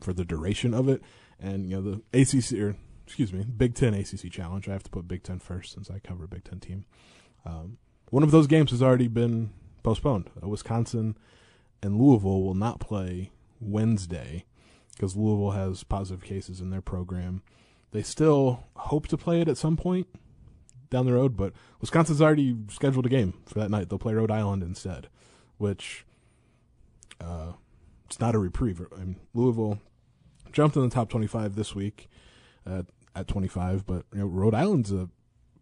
for 0.00 0.12
the 0.12 0.24
duration 0.24 0.72
of 0.72 0.88
it, 0.88 1.02
and 1.40 1.68
you 1.68 1.80
know 1.80 2.00
the 2.12 2.20
ACC 2.20 2.60
or 2.60 2.76
excuse 3.04 3.32
me, 3.32 3.44
Big 3.44 3.74
Ten 3.74 3.92
ACC 3.92 4.30
challenge. 4.30 4.68
I 4.68 4.72
have 4.72 4.84
to 4.84 4.90
put 4.90 5.08
Big 5.08 5.24
Ten 5.24 5.40
first 5.40 5.74
since 5.74 5.90
I 5.90 5.98
cover 5.98 6.24
a 6.24 6.28
Big 6.28 6.44
Ten 6.44 6.60
team. 6.60 6.84
Um, 7.44 7.78
one 8.10 8.22
of 8.22 8.30
those 8.30 8.46
games 8.46 8.70
has 8.70 8.82
already 8.82 9.08
been 9.08 9.50
postponed. 9.82 10.30
Uh, 10.40 10.48
Wisconsin 10.48 11.16
and 11.82 11.98
Louisville 11.98 12.42
will 12.42 12.54
not 12.54 12.78
play 12.78 13.32
Wednesday 13.60 14.44
because 15.02 15.16
Louisville 15.16 15.50
has 15.50 15.82
positive 15.82 16.22
cases 16.22 16.60
in 16.60 16.70
their 16.70 16.80
program. 16.80 17.42
They 17.90 18.02
still 18.02 18.68
hope 18.76 19.08
to 19.08 19.16
play 19.16 19.40
it 19.40 19.48
at 19.48 19.56
some 19.56 19.76
point 19.76 20.06
down 20.90 21.06
the 21.06 21.12
road, 21.12 21.36
but 21.36 21.54
Wisconsin's 21.80 22.22
already 22.22 22.56
scheduled 22.70 23.06
a 23.06 23.08
game 23.08 23.34
for 23.44 23.58
that 23.58 23.68
night. 23.68 23.88
They'll 23.88 23.98
play 23.98 24.14
Rhode 24.14 24.30
Island 24.30 24.62
instead, 24.62 25.08
which 25.58 26.06
uh, 27.20 27.54
it's 28.06 28.20
not 28.20 28.36
a 28.36 28.38
reprieve. 28.38 28.80
I 28.94 29.00
mean, 29.00 29.16
Louisville 29.34 29.80
jumped 30.52 30.76
in 30.76 30.82
the 30.82 30.88
top 30.88 31.10
25 31.10 31.56
this 31.56 31.74
week 31.74 32.08
at, 32.64 32.86
at 33.16 33.26
25, 33.26 33.84
but 33.84 34.04
you 34.12 34.20
know, 34.20 34.26
Rhode 34.26 34.54
Island's 34.54 34.92
a 34.92 35.08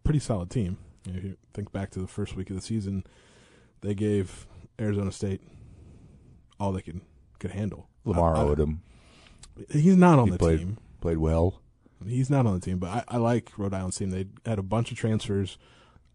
pretty 0.04 0.20
solid 0.20 0.50
team. 0.50 0.76
You 1.06 1.12
know, 1.14 1.18
if 1.18 1.24
you 1.24 1.36
think 1.54 1.72
back 1.72 1.88
to 1.92 1.98
the 1.98 2.06
first 2.06 2.36
week 2.36 2.50
of 2.50 2.56
the 2.56 2.62
season, 2.62 3.04
they 3.80 3.94
gave 3.94 4.46
Arizona 4.78 5.10
State 5.10 5.40
all 6.58 6.72
they 6.72 6.82
could 6.82 7.00
could 7.38 7.52
handle. 7.52 7.88
Lamar 8.04 8.36
I- 8.36 8.42
I- 8.42 8.44
Odom 8.44 8.80
He's 9.70 9.96
not 9.96 10.18
on 10.18 10.26
He 10.26 10.30
the 10.32 10.38
played- 10.38 10.58
team. 10.60 10.78
played 11.00 11.18
well. 11.18 11.60
He's 12.06 12.30
not 12.30 12.46
on 12.46 12.54
the 12.54 12.60
team, 12.60 12.78
but 12.78 12.88
I, 12.88 13.04
I 13.08 13.16
like 13.18 13.52
Rhode 13.58 13.74
Island's 13.74 13.98
team. 13.98 14.08
They 14.10 14.26
had 14.46 14.58
a 14.58 14.62
bunch 14.62 14.90
of 14.90 14.96
transfers, 14.96 15.58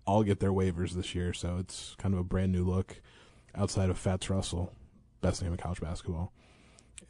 all 0.06 0.24
get 0.24 0.40
their 0.40 0.52
waivers 0.52 0.92
this 0.94 1.14
year, 1.14 1.32
so 1.32 1.58
it's 1.60 1.96
kind 2.00 2.14
of 2.16 2.20
a 2.20 2.24
brand 2.24 2.52
new 2.52 2.64
look 2.66 3.02
outside 3.54 3.90
of 3.92 3.98
Fats 4.00 4.30
Russell, 4.30 4.74
best 5.22 5.44
name 5.44 5.52
in 5.52 5.58
college 5.58 5.80
basketball. 5.82 6.34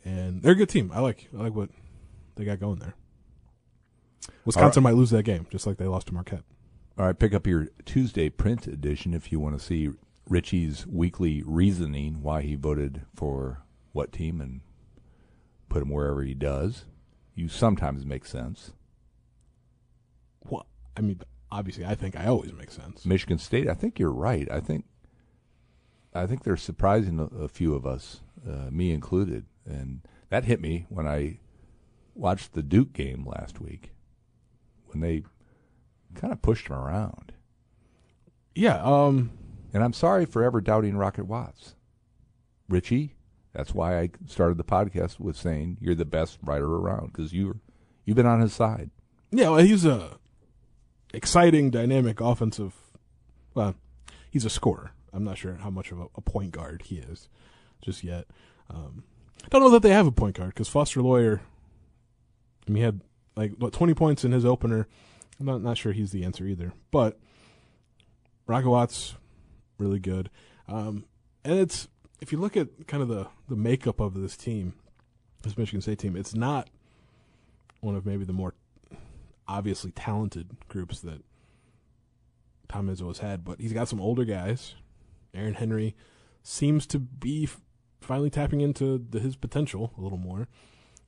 And 0.03 0.41
they're 0.41 0.51
a 0.51 0.55
good 0.55 0.67
team. 0.69 0.91
I 0.93 0.99
like 0.99 1.29
I 1.37 1.41
like 1.41 1.55
what 1.55 1.69
they 2.35 2.43
got 2.43 2.59
going 2.59 2.79
there. 2.79 2.95
Wisconsin 4.43 4.83
might 4.83 4.95
lose 4.95 5.09
that 5.11 5.23
game, 5.23 5.47
just 5.49 5.65
like 5.65 5.77
they 5.77 5.85
lost 5.87 6.07
to 6.07 6.13
Marquette. 6.13 6.43
All 6.97 7.05
right, 7.05 7.17
pick 7.17 7.33
up 7.33 7.47
your 7.47 7.69
Tuesday 7.85 8.29
print 8.29 8.67
edition 8.67 9.13
if 9.13 9.31
you 9.31 9.39
want 9.39 9.57
to 9.57 9.63
see 9.63 9.89
Richey's 10.29 10.85
weekly 10.87 11.43
reasoning 11.45 12.21
why 12.21 12.41
he 12.41 12.55
voted 12.55 13.01
for 13.15 13.61
what 13.91 14.11
team 14.11 14.41
and 14.41 14.61
put 15.75 15.83
him 15.83 15.89
wherever 15.89 16.23
he 16.23 16.33
does. 16.33 16.85
You 17.33 17.49
sometimes 17.49 18.05
make 18.05 18.23
sense. 18.23 18.71
Well, 20.49 20.65
I 20.95 21.01
mean, 21.01 21.19
obviously, 21.51 21.83
I 21.83 21.95
think 21.95 22.15
I 22.15 22.27
always 22.27 22.53
make 22.53 22.71
sense. 22.71 23.05
Michigan 23.05 23.39
State, 23.39 23.67
I 23.67 23.73
think 23.73 23.99
you're 23.99 24.09
right. 24.09 24.49
I 24.49 24.61
think 24.61 24.85
I 26.13 26.27
think 26.27 26.43
they're 26.43 26.55
surprising 26.55 27.19
a, 27.19 27.25
a 27.43 27.49
few 27.49 27.75
of 27.75 27.85
us, 27.85 28.21
uh, 28.49 28.69
me 28.71 28.93
included, 28.93 29.47
and 29.65 29.99
that 30.29 30.45
hit 30.45 30.61
me 30.61 30.85
when 30.87 31.05
I 31.05 31.39
watched 32.13 32.53
the 32.53 32.63
Duke 32.63 32.93
game 32.93 33.27
last 33.27 33.59
week 33.59 33.91
when 34.85 35.01
they 35.01 35.23
kind 36.13 36.31
of 36.31 36.41
pushed 36.41 36.67
him 36.67 36.75
around. 36.77 37.33
Yeah. 38.55 38.81
Um. 38.81 39.31
And 39.73 39.83
I'm 39.83 39.91
sorry 39.91 40.25
for 40.25 40.41
ever 40.41 40.61
doubting 40.61 40.95
Rocket 40.95 41.25
Watts. 41.25 41.75
Richey, 42.69 43.14
that's 43.55 43.73
why 43.73 43.99
I 43.99 44.09
started 44.27 44.57
the 44.57 44.63
podcast 44.63 45.19
with 45.19 45.37
saying 45.37 45.77
you're 45.79 45.95
the 45.95 46.05
best 46.05 46.39
writer 46.43 46.67
around 46.67 47.07
because 47.13 47.33
you 47.33 47.59
you've 48.03 48.17
been 48.17 48.25
on 48.25 48.41
his 48.41 48.53
side. 48.53 48.91
Yeah. 49.31 49.49
Well, 49.49 49.63
he's 49.65 49.85
a 49.85 50.17
exciting, 51.13 51.69
dynamic 51.69 52.19
offensive. 52.19 52.73
Well, 53.53 53.75
he's 54.29 54.45
a 54.45 54.49
scorer. 54.49 54.91
I'm 55.13 55.23
not 55.23 55.37
sure 55.37 55.55
how 55.55 55.69
much 55.69 55.91
of 55.91 55.99
a, 55.99 56.07
a 56.15 56.21
point 56.21 56.51
guard 56.51 56.83
he 56.85 56.97
is 56.97 57.29
just 57.81 58.03
yet. 58.03 58.25
Um, 58.69 59.03
I 59.43 59.47
don't 59.49 59.61
know 59.61 59.69
that 59.69 59.81
they 59.81 59.91
have 59.91 60.07
a 60.07 60.11
point 60.11 60.35
guard 60.35 60.49
because 60.49 60.67
Foster 60.67 61.01
Loyer. 61.01 61.41
I 62.67 62.71
mean, 62.71 62.77
he 62.77 62.83
had 62.83 63.01
like 63.37 63.53
what 63.57 63.73
20 63.73 63.93
points 63.93 64.25
in 64.25 64.31
his 64.31 64.43
opener. 64.43 64.87
I'm 65.39 65.45
not 65.45 65.61
not 65.61 65.77
sure 65.77 65.93
he's 65.93 66.11
the 66.11 66.25
answer 66.25 66.45
either, 66.45 66.73
but 66.91 67.17
Rocket 68.47 68.69
Watts 68.69 69.15
really 69.77 69.99
good. 69.99 70.29
Um, 70.67 71.05
and 71.43 71.59
it's 71.59 71.87
if 72.21 72.31
you 72.31 72.37
look 72.37 72.55
at 72.57 72.87
kind 72.87 73.03
of 73.03 73.09
the 73.09 73.27
the 73.47 73.55
makeup 73.55 73.99
of 73.99 74.13
this 74.13 74.37
team, 74.37 74.73
this 75.43 75.57
Michigan 75.57 75.81
State 75.81 75.99
team, 75.99 76.15
it's 76.15 76.33
not 76.33 76.69
one 77.81 77.95
of 77.95 78.05
maybe 78.05 78.25
the 78.25 78.33
more 78.33 78.53
obviously 79.47 79.91
talented 79.91 80.49
groups 80.67 81.01
that 81.01 81.23
Tom 82.67 82.87
Izzo 82.87 83.07
has 83.07 83.19
had, 83.19 83.45
but 83.45 83.59
he's 83.61 83.73
got 83.73 83.87
some 83.87 84.01
older 84.01 84.25
guys. 84.25 84.75
Aaron 85.33 85.53
Henry 85.53 85.95
seems 86.41 86.87
to 86.87 86.99
be 86.99 87.47
finally 88.01 88.29
tapping 88.29 88.61
into 88.61 88.97
the, 89.09 89.19
his 89.19 89.35
potential 89.35 89.93
a 89.97 90.01
little 90.01 90.17
more. 90.17 90.47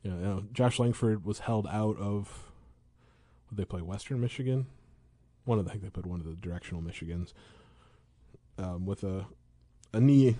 You 0.04 0.12
know, 0.12 0.18
you 0.18 0.24
know, 0.24 0.44
Josh 0.54 0.80
Langford 0.80 1.26
was 1.26 1.40
held 1.40 1.68
out 1.68 1.98
of. 1.98 2.44
Would 3.50 3.58
they 3.58 3.66
play 3.66 3.82
Western 3.82 4.20
Michigan? 4.20 4.68
One 5.46 5.58
of 5.58 5.66
the, 5.66 5.72
I 5.72 5.74
think 5.74 5.86
they 5.86 5.90
put 5.90 6.06
one 6.06 6.20
of 6.20 6.26
the 6.26 6.36
directional 6.36 6.82
Michigans 6.82 7.32
um, 8.58 8.86
with 8.86 9.04
a 9.04 9.26
a 9.94 10.02
knee 10.02 10.38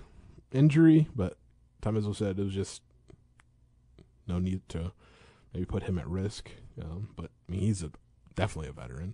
injury, 0.52 1.08
but 1.16 1.38
Tom 1.82 1.96
Izzo 1.96 2.16
said 2.16 2.40
it 2.40 2.44
was 2.44 2.54
just 2.54 2.82
no 4.28 4.40
need 4.40 4.68
to 4.70 4.92
maybe 5.54 5.66
put 5.66 5.84
him 5.84 5.98
at 5.98 6.08
risk. 6.08 6.52
Um, 6.82 7.10
but 7.16 7.32
I 7.48 7.52
mean, 7.52 7.62
he's 7.62 7.84
a, 7.84 7.92
definitely 8.36 8.70
a 8.70 8.74
veteran. 8.74 9.14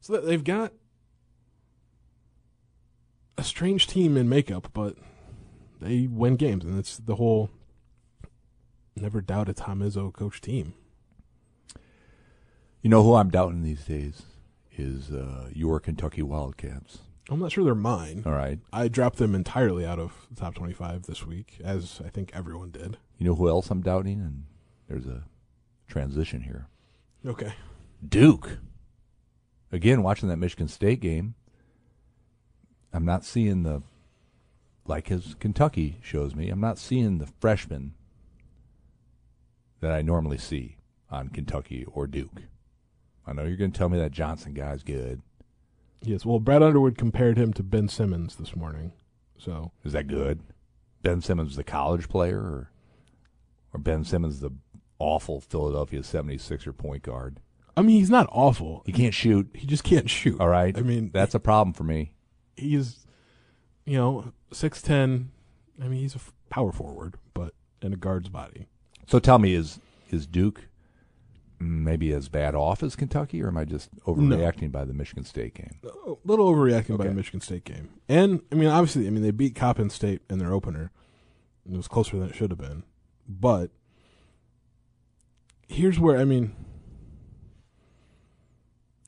So 0.00 0.20
they've 0.20 0.44
got 0.44 0.72
a 3.38 3.42
strange 3.42 3.86
team 3.86 4.16
in 4.16 4.28
makeup, 4.28 4.68
but 4.72 4.96
they 5.80 6.06
win 6.06 6.36
games, 6.36 6.64
and 6.64 6.78
it's 6.78 6.96
the 6.96 7.16
whole 7.16 7.50
never 8.94 9.20
doubt 9.20 9.48
a 9.48 9.52
Tom 9.52 9.80
Izzo 9.80 10.12
coach 10.12 10.40
team. 10.40 10.74
You 12.82 12.90
know 12.90 13.02
who 13.02 13.14
I'm 13.14 13.30
doubting 13.30 13.62
these 13.62 13.84
days 13.84 14.22
is 14.76 15.10
uh, 15.10 15.48
your 15.52 15.80
Kentucky 15.80 16.22
Wildcats. 16.22 16.98
I'm 17.28 17.40
not 17.40 17.52
sure 17.52 17.64
they're 17.64 17.74
mine. 17.74 18.22
All 18.24 18.32
right. 18.32 18.60
I 18.72 18.88
dropped 18.88 19.18
them 19.18 19.34
entirely 19.34 19.84
out 19.84 19.98
of 19.98 20.26
the 20.30 20.40
top 20.40 20.54
25 20.54 21.02
this 21.02 21.26
week, 21.26 21.58
as 21.64 22.00
I 22.04 22.08
think 22.08 22.30
everyone 22.32 22.70
did. 22.70 22.98
You 23.18 23.26
know 23.26 23.34
who 23.34 23.48
else 23.48 23.70
I'm 23.70 23.80
doubting? 23.80 24.20
And 24.20 24.44
there's 24.88 25.06
a 25.06 25.24
transition 25.88 26.42
here. 26.42 26.68
Okay. 27.26 27.54
Duke. 28.06 28.58
Again, 29.72 30.02
watching 30.02 30.28
that 30.28 30.36
Michigan 30.36 30.68
State 30.68 31.00
game, 31.00 31.34
I'm 32.92 33.04
not 33.04 33.24
seeing 33.24 33.64
the, 33.64 33.82
like 34.86 35.10
as 35.10 35.34
Kentucky 35.40 35.98
shows 36.02 36.36
me, 36.36 36.48
I'm 36.48 36.60
not 36.60 36.78
seeing 36.78 37.18
the 37.18 37.26
freshmen 37.40 37.94
that 39.80 39.90
I 39.90 40.02
normally 40.02 40.38
see 40.38 40.76
on 41.10 41.28
Kentucky 41.30 41.84
or 41.92 42.06
Duke. 42.06 42.42
I 43.26 43.32
know 43.32 43.42
you're 43.42 43.56
going 43.56 43.72
to 43.72 43.78
tell 43.78 43.88
me 43.88 43.98
that 43.98 44.12
Johnson 44.12 44.54
guy's 44.54 44.84
good. 44.84 45.22
Yes. 46.02 46.24
Well, 46.24 46.38
Brad 46.38 46.62
Underwood 46.62 46.96
compared 46.98 47.36
him 47.38 47.52
to 47.54 47.62
Ben 47.62 47.88
Simmons 47.88 48.36
this 48.36 48.54
morning. 48.54 48.92
So 49.38 49.72
Is 49.84 49.92
that 49.92 50.06
good? 50.06 50.40
Ben 51.02 51.20
Simmons, 51.20 51.56
the 51.56 51.64
college 51.64 52.08
player, 52.08 52.38
or, 52.38 52.70
or 53.72 53.78
Ben 53.78 54.04
Simmons, 54.04 54.40
the 54.40 54.50
awful 54.98 55.40
Philadelphia 55.40 56.00
76er 56.00 56.76
point 56.76 57.02
guard? 57.02 57.40
I 57.76 57.82
mean, 57.82 57.98
he's 57.98 58.10
not 58.10 58.28
awful. 58.32 58.82
He 58.86 58.92
can't 58.92 59.12
shoot. 59.14 59.50
He 59.54 59.66
just 59.66 59.84
can't 59.84 60.08
shoot. 60.08 60.40
All 60.40 60.48
right. 60.48 60.76
I 60.76 60.80
mean, 60.80 61.10
that's 61.12 61.34
a 61.34 61.40
problem 61.40 61.74
for 61.74 61.84
me. 61.84 62.12
he's, 62.56 63.06
you 63.84 63.98
know, 63.98 64.32
six 64.52 64.80
ten. 64.80 65.30
I 65.82 65.88
mean, 65.88 66.00
he's 66.00 66.14
a 66.14 66.20
power 66.48 66.72
forward, 66.72 67.16
but 67.34 67.52
in 67.82 67.92
a 67.92 67.96
guard's 67.96 68.30
body. 68.30 68.66
So 69.06 69.18
tell 69.18 69.38
me, 69.38 69.52
is 69.52 69.78
is 70.10 70.26
Duke 70.26 70.68
maybe 71.58 72.12
as 72.12 72.28
bad 72.28 72.54
off 72.54 72.82
as 72.82 72.96
Kentucky, 72.96 73.42
or 73.42 73.48
am 73.48 73.56
I 73.56 73.64
just 73.64 73.94
overreacting 74.04 74.70
by 74.70 74.84
the 74.84 74.92
Michigan 74.92 75.24
State 75.24 75.54
game? 75.54 75.76
A 75.84 76.14
little 76.24 76.52
overreacting 76.52 76.98
by 76.98 77.06
the 77.06 77.14
Michigan 77.14 77.40
State 77.40 77.64
game, 77.64 77.88
and 78.08 78.42
I 78.52 78.54
mean, 78.54 78.68
obviously, 78.68 79.06
I 79.06 79.10
mean 79.10 79.22
they 79.22 79.30
beat 79.30 79.54
Coppin 79.54 79.90
State 79.90 80.22
in 80.28 80.38
their 80.38 80.52
opener. 80.52 80.90
It 81.70 81.76
was 81.76 81.88
closer 81.88 82.18
than 82.18 82.28
it 82.28 82.34
should 82.34 82.50
have 82.50 82.58
been, 82.58 82.84
but 83.28 83.70
here's 85.68 85.98
where 85.98 86.18
I 86.18 86.24
mean, 86.24 86.54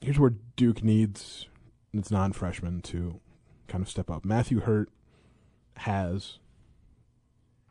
here's 0.01 0.19
where 0.19 0.35
Duke 0.57 0.83
needs 0.83 1.47
its 1.93 2.11
non-freshmen 2.11 2.83
to 2.83 3.21
kind 3.69 3.83
of 3.83 3.89
step 3.89 4.11
up. 4.11 4.25
Matthew 4.25 4.61
Hurt 4.61 4.91
has 5.77 6.39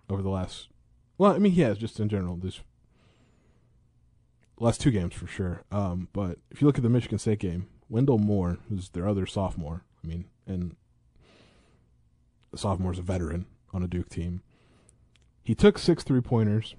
over 0.10 0.22
the 0.22 0.30
last, 0.30 0.70
well, 1.18 1.34
I 1.34 1.40
mean, 1.40 1.52
he 1.52 1.62
has 1.62 1.78
just 1.78 2.00
in 2.00 2.10
general 2.10 2.38
this 2.38 2.62
last 4.60 4.82
two 4.82 4.92
games 4.92 5.14
for 5.14 5.28
sure. 5.28 5.64
Um, 5.72 6.10
but 6.14 6.40
if 6.52 6.62
you 6.62 6.68
look 6.68 6.78
at 6.78 6.84
the 6.84 6.90
Michigan 6.90 7.20
State 7.20 7.40
game, 7.40 7.68
Wendell 7.90 8.18
Moore, 8.18 8.58
who's 8.70 8.90
their 8.90 9.08
other 9.08 9.26
sophomore, 9.26 9.84
I 10.04 10.08
mean, 10.08 10.26
and 10.46 10.76
the 12.52 12.58
sophomore's 12.58 13.00
a 13.00 13.04
veteran 13.04 13.46
on 13.74 13.84
a 13.84 13.88
Duke 13.88 14.10
team. 14.10 14.42
He 15.44 15.56
took 15.56 15.78
six 15.78 16.04
three 16.04 16.22
pointers, 16.22 16.76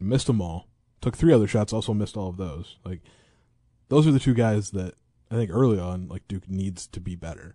missed 0.00 0.26
them 0.26 0.40
all. 0.40 0.66
Took 1.00 1.16
three 1.16 1.32
other 1.32 1.46
shots, 1.46 1.72
also 1.72 1.94
missed 1.94 2.16
all 2.16 2.28
of 2.28 2.38
those. 2.38 2.76
Like, 2.84 3.00
those 3.88 4.06
are 4.06 4.10
the 4.10 4.18
two 4.18 4.34
guys 4.34 4.70
that 4.72 4.94
I 5.30 5.36
think 5.36 5.50
early 5.52 5.78
on, 5.78 6.08
like 6.08 6.26
Duke 6.26 6.48
needs 6.48 6.86
to 6.88 7.00
be 7.00 7.14
better. 7.14 7.54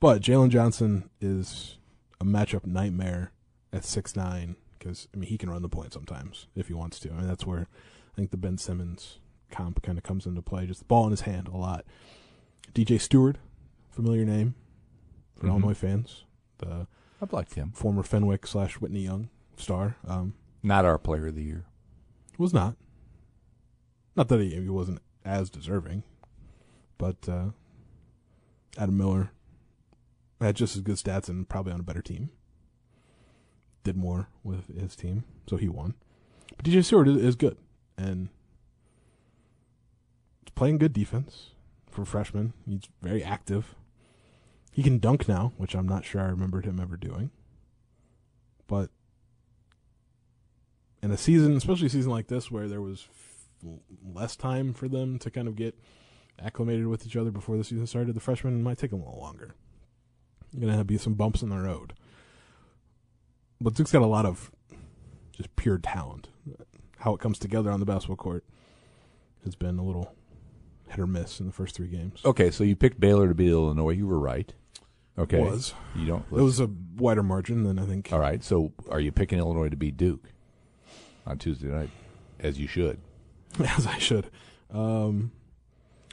But 0.00 0.22
Jalen 0.22 0.48
Johnson 0.48 1.10
is 1.20 1.78
a 2.20 2.24
matchup 2.24 2.64
nightmare 2.64 3.32
at 3.72 3.84
six 3.84 4.16
nine 4.16 4.56
because 4.84 5.08
I 5.14 5.16
mean 5.16 5.28
he 5.30 5.38
can 5.38 5.48
run 5.50 5.62
the 5.62 5.68
point 5.68 5.92
sometimes 5.92 6.46
if 6.54 6.68
he 6.68 6.74
wants 6.74 6.98
to. 7.00 7.10
I 7.10 7.14
mean 7.14 7.26
that's 7.26 7.46
where 7.46 7.68
I 8.12 8.16
think 8.16 8.30
the 8.30 8.36
Ben 8.36 8.58
Simmons 8.58 9.18
comp 9.50 9.82
kind 9.82 9.96
of 9.98 10.04
comes 10.04 10.26
into 10.26 10.42
play. 10.42 10.66
Just 10.66 10.80
the 10.80 10.86
ball 10.86 11.04
in 11.06 11.10
his 11.10 11.22
hand 11.22 11.48
a 11.48 11.56
lot. 11.56 11.84
DJ 12.74 13.00
Steward, 13.00 13.38
familiar 13.90 14.24
name 14.24 14.54
for 15.36 15.46
Mhm. 15.46 15.50
Illinois 15.50 15.74
fans. 15.74 16.24
The 16.58 16.86
I've 17.22 17.32
liked 17.32 17.54
him. 17.54 17.70
former 17.72 18.02
Fenwick 18.02 18.46
slash 18.46 18.74
Whitney 18.80 19.00
Young 19.02 19.30
star. 19.56 19.96
Um, 20.06 20.34
Not 20.62 20.84
our 20.84 20.98
player 20.98 21.28
of 21.28 21.34
the 21.34 21.42
year. 21.44 21.66
was 22.38 22.52
not. 22.52 22.76
Not 24.16 24.28
that 24.28 24.40
he, 24.40 24.50
he 24.60 24.68
wasn't 24.68 25.00
as 25.24 25.48
deserving, 25.50 26.02
but 26.98 27.28
uh, 27.28 27.50
Adam 28.76 28.96
Miller 28.96 29.30
had 30.40 30.56
just 30.56 30.74
as 30.76 30.82
good 30.82 30.96
stats 30.96 31.28
and 31.28 31.48
probably 31.48 31.72
on 31.72 31.80
a 31.80 31.84
better 31.84 32.02
team. 32.02 32.30
Did 33.84 33.96
more 33.96 34.28
with 34.42 34.76
his 34.76 34.96
team, 34.96 35.24
so 35.46 35.56
he 35.56 35.68
won. 35.68 35.94
But 36.56 36.64
DJ 36.64 36.84
Steward 36.84 37.06
is, 37.06 37.36
good 37.36 37.56
and 37.96 38.28
playing 40.54 40.78
good 40.78 40.92
defense 40.92 41.50
for 41.90 42.04
freshman. 42.04 42.52
He's 42.66 42.88
very 43.02 43.22
active. 43.22 43.74
He 44.72 44.82
can 44.82 44.98
dunk 44.98 45.28
now, 45.28 45.52
which 45.56 45.74
I'm 45.74 45.86
not 45.86 46.04
sure 46.04 46.20
I 46.20 46.26
remembered 46.26 46.64
him 46.64 46.80
ever 46.80 46.96
doing. 46.96 47.30
But 48.66 48.90
in 51.02 51.10
a 51.10 51.16
season, 51.16 51.56
especially 51.56 51.86
a 51.86 51.90
season 51.90 52.10
like 52.10 52.28
this, 52.28 52.50
where 52.50 52.66
there 52.66 52.80
was 52.80 53.06
f- 53.10 53.70
less 54.02 54.34
time 54.34 54.72
for 54.72 54.88
them 54.88 55.18
to 55.20 55.30
kind 55.30 55.46
of 55.46 55.56
get 55.56 55.78
acclimated 56.42 56.86
with 56.86 57.06
each 57.06 57.16
other 57.16 57.30
before 57.30 57.56
the 57.56 57.64
season 57.64 57.86
started, 57.86 58.14
the 58.14 58.20
freshmen 58.20 58.62
might 58.62 58.78
take 58.78 58.92
a 58.92 58.96
little 58.96 59.18
longer. 59.20 59.54
You're 60.52 60.66
Going 60.68 60.78
to 60.78 60.84
be 60.84 60.98
some 60.98 61.14
bumps 61.14 61.42
in 61.42 61.50
the 61.50 61.58
road. 61.58 61.92
But 63.60 63.74
Duke's 63.74 63.92
got 63.92 64.02
a 64.02 64.06
lot 64.06 64.26
of 64.26 64.50
just 65.32 65.54
pure 65.56 65.78
talent. 65.78 66.28
How 66.98 67.14
it 67.14 67.20
comes 67.20 67.38
together 67.38 67.70
on 67.70 67.80
the 67.80 67.86
basketball 67.86 68.16
court 68.16 68.44
has 69.44 69.54
been 69.54 69.78
a 69.78 69.84
little 69.84 70.14
hit 70.88 70.98
or 70.98 71.06
miss 71.06 71.40
in 71.40 71.46
the 71.46 71.52
first 71.52 71.74
three 71.74 71.88
games. 71.88 72.20
Okay, 72.24 72.50
so 72.50 72.64
you 72.64 72.76
picked 72.76 72.98
Baylor 73.00 73.28
to 73.28 73.34
beat 73.34 73.50
Illinois. 73.50 73.90
You 73.90 74.06
were 74.06 74.18
right. 74.18 74.52
Okay, 75.16 75.40
Was. 75.40 75.74
you 75.94 76.06
don't? 76.06 76.24
It 76.32 76.42
was 76.42 76.58
a 76.60 76.68
wider 76.96 77.22
margin 77.22 77.62
than 77.62 77.78
I 77.78 77.86
think. 77.86 78.12
all 78.12 78.18
right. 78.18 78.42
So 78.42 78.72
are 78.90 78.98
you 79.00 79.12
picking 79.12 79.38
Illinois 79.38 79.68
to 79.68 79.76
beat 79.76 79.96
Duke 79.96 80.30
on 81.26 81.38
Tuesday 81.38 81.68
night, 81.68 81.90
as 82.40 82.58
you 82.58 82.66
should? 82.66 82.98
as 83.76 83.86
I 83.86 83.98
should. 83.98 84.30
Um, 84.72 85.30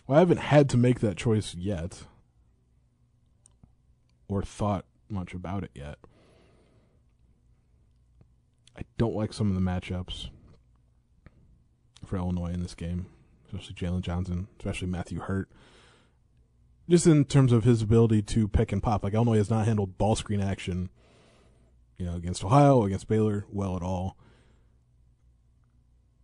well, 0.05 0.17
I 0.17 0.19
haven't 0.19 0.37
had 0.37 0.69
to 0.69 0.77
make 0.77 0.99
that 0.99 1.17
choice 1.17 1.55
yet, 1.55 2.03
or 4.27 4.43
thought 4.43 4.85
much 5.09 5.33
about 5.33 5.63
it 5.63 5.71
yet. 5.73 5.97
I 8.77 8.81
don't 8.97 9.15
like 9.15 9.33
some 9.33 9.49
of 9.49 9.55
the 9.55 9.61
matchups 9.61 10.29
for 12.05 12.17
Illinois 12.17 12.51
in 12.53 12.61
this 12.61 12.73
game, 12.75 13.07
especially 13.45 13.75
Jalen 13.75 14.01
Johnson, 14.01 14.47
especially 14.59 14.87
Matthew 14.87 15.19
Hurt. 15.19 15.49
Just 16.89 17.05
in 17.07 17.25
terms 17.25 17.51
of 17.51 17.63
his 17.63 17.81
ability 17.81 18.21
to 18.23 18.47
pick 18.47 18.71
and 18.71 18.81
pop, 18.81 19.03
like 19.03 19.13
Illinois 19.13 19.37
has 19.37 19.49
not 19.49 19.65
handled 19.65 19.97
ball 19.97 20.15
screen 20.15 20.41
action, 20.41 20.89
you 21.97 22.05
know, 22.05 22.15
against 22.15 22.43
Ohio, 22.43 22.83
against 22.83 23.07
Baylor, 23.07 23.45
well 23.51 23.75
at 23.75 23.81
all. 23.83 24.17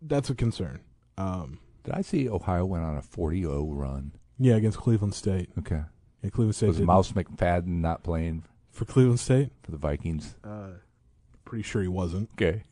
That's 0.01 0.29
a 0.29 0.35
concern. 0.35 0.81
Um, 1.17 1.59
Did 1.83 1.93
I 1.95 2.01
see 2.01 2.29
Ohio 2.29 2.65
went 2.65 2.83
on 2.83 2.97
a 2.97 3.01
40-0 3.01 3.69
run? 3.71 4.11
yeah, 4.39 4.55
against 4.55 4.77
Cleveland 4.77 5.15
State. 5.15 5.49
Okay. 5.57 5.81
Yeah, 6.23 6.29
Cleveland 6.29 6.55
State 6.55 6.67
Was 6.67 6.77
did- 6.77 6.85
Mouse 6.85 7.11
McFadden 7.11 7.67
not 7.81 8.03
playing 8.03 8.43
for 8.71 8.85
Cleveland 8.85 9.19
State. 9.19 9.51
for 9.63 9.71
the 9.71 9.77
Vikings? 9.77 10.35
Uh, 10.43 10.71
pretty 11.47 11.63
sure 11.63 11.81
he 11.81 11.87
wasn't. 11.87 12.29
Okay. 12.33 12.63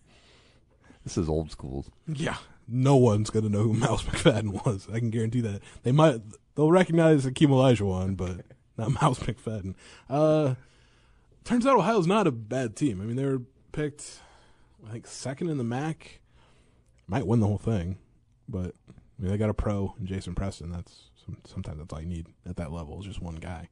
This 1.05 1.17
is 1.17 1.29
old 1.29 1.49
school. 1.49 1.85
Yeah, 2.07 2.37
no 2.67 2.97
one's 2.97 3.29
gonna 3.29 3.49
know 3.49 3.63
who 3.63 3.73
Mouse 3.73 4.03
McFadden 4.03 4.65
was. 4.65 4.87
I 4.91 4.99
can 4.99 5.09
guarantee 5.09 5.41
that. 5.41 5.61
They 5.83 5.91
might 5.91 6.21
they'll 6.55 6.71
recognize 6.71 7.23
the 7.23 7.31
Akeem 7.31 7.49
Olajuwon, 7.49 8.17
but 8.17 8.45
not 8.77 8.91
Mouse 9.01 9.19
McFadden. 9.19 9.75
Uh, 10.09 10.55
turns 11.45 11.65
out 11.65 11.77
Ohio's 11.77 12.07
not 12.07 12.27
a 12.27 12.31
bad 12.31 12.75
team. 12.75 13.01
I 13.01 13.05
mean, 13.05 13.15
they 13.15 13.25
were 13.25 13.43
picked, 13.71 14.19
I 14.85 14.91
think, 14.91 15.07
second 15.07 15.49
in 15.49 15.57
the 15.57 15.63
MAC. 15.63 16.19
Might 17.07 17.27
win 17.27 17.39
the 17.39 17.47
whole 17.47 17.59
thing, 17.59 17.97
but 18.49 18.73
I 18.89 19.21
mean, 19.21 19.31
they 19.31 19.37
got 19.37 19.49
a 19.49 19.53
pro 19.53 19.95
in 19.99 20.05
Jason 20.05 20.35
Preston. 20.35 20.71
That's 20.71 21.11
sometimes 21.47 21.77
that's 21.77 21.93
all 21.93 22.01
you 22.01 22.07
need 22.07 22.27
at 22.45 22.57
that 22.57 22.71
level 22.71 22.99
is 22.99 23.05
just 23.05 23.21
one 23.21 23.35
guy. 23.35 23.69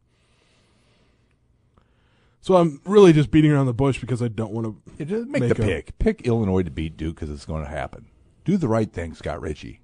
So 2.43 2.57
I'm 2.57 2.81
really 2.83 3.13
just 3.13 3.31
beating 3.31 3.51
around 3.53 3.67
the 3.67 3.73
bush 3.73 4.01
because 4.01 4.21
I 4.21 4.27
don't 4.27 4.51
want 4.51 4.67
to 4.67 4.91
Yeah, 4.99 5.05
just 5.05 5.29
make, 5.29 5.43
Make 5.43 5.55
the 5.55 5.63
a- 5.63 5.65
pick. 5.65 5.97
Pick 5.97 6.27
Illinois 6.27 6.63
to 6.63 6.69
beat 6.69 6.97
Duke 6.97 7.15
because 7.15 7.29
it's 7.29 7.45
going 7.45 7.63
to 7.63 7.69
happen. 7.69 8.07
Do 8.43 8.57
the 8.57 8.67
right 8.67 8.91
thing, 8.91 9.13
Scott 9.15 9.39
Richey. 9.41 9.79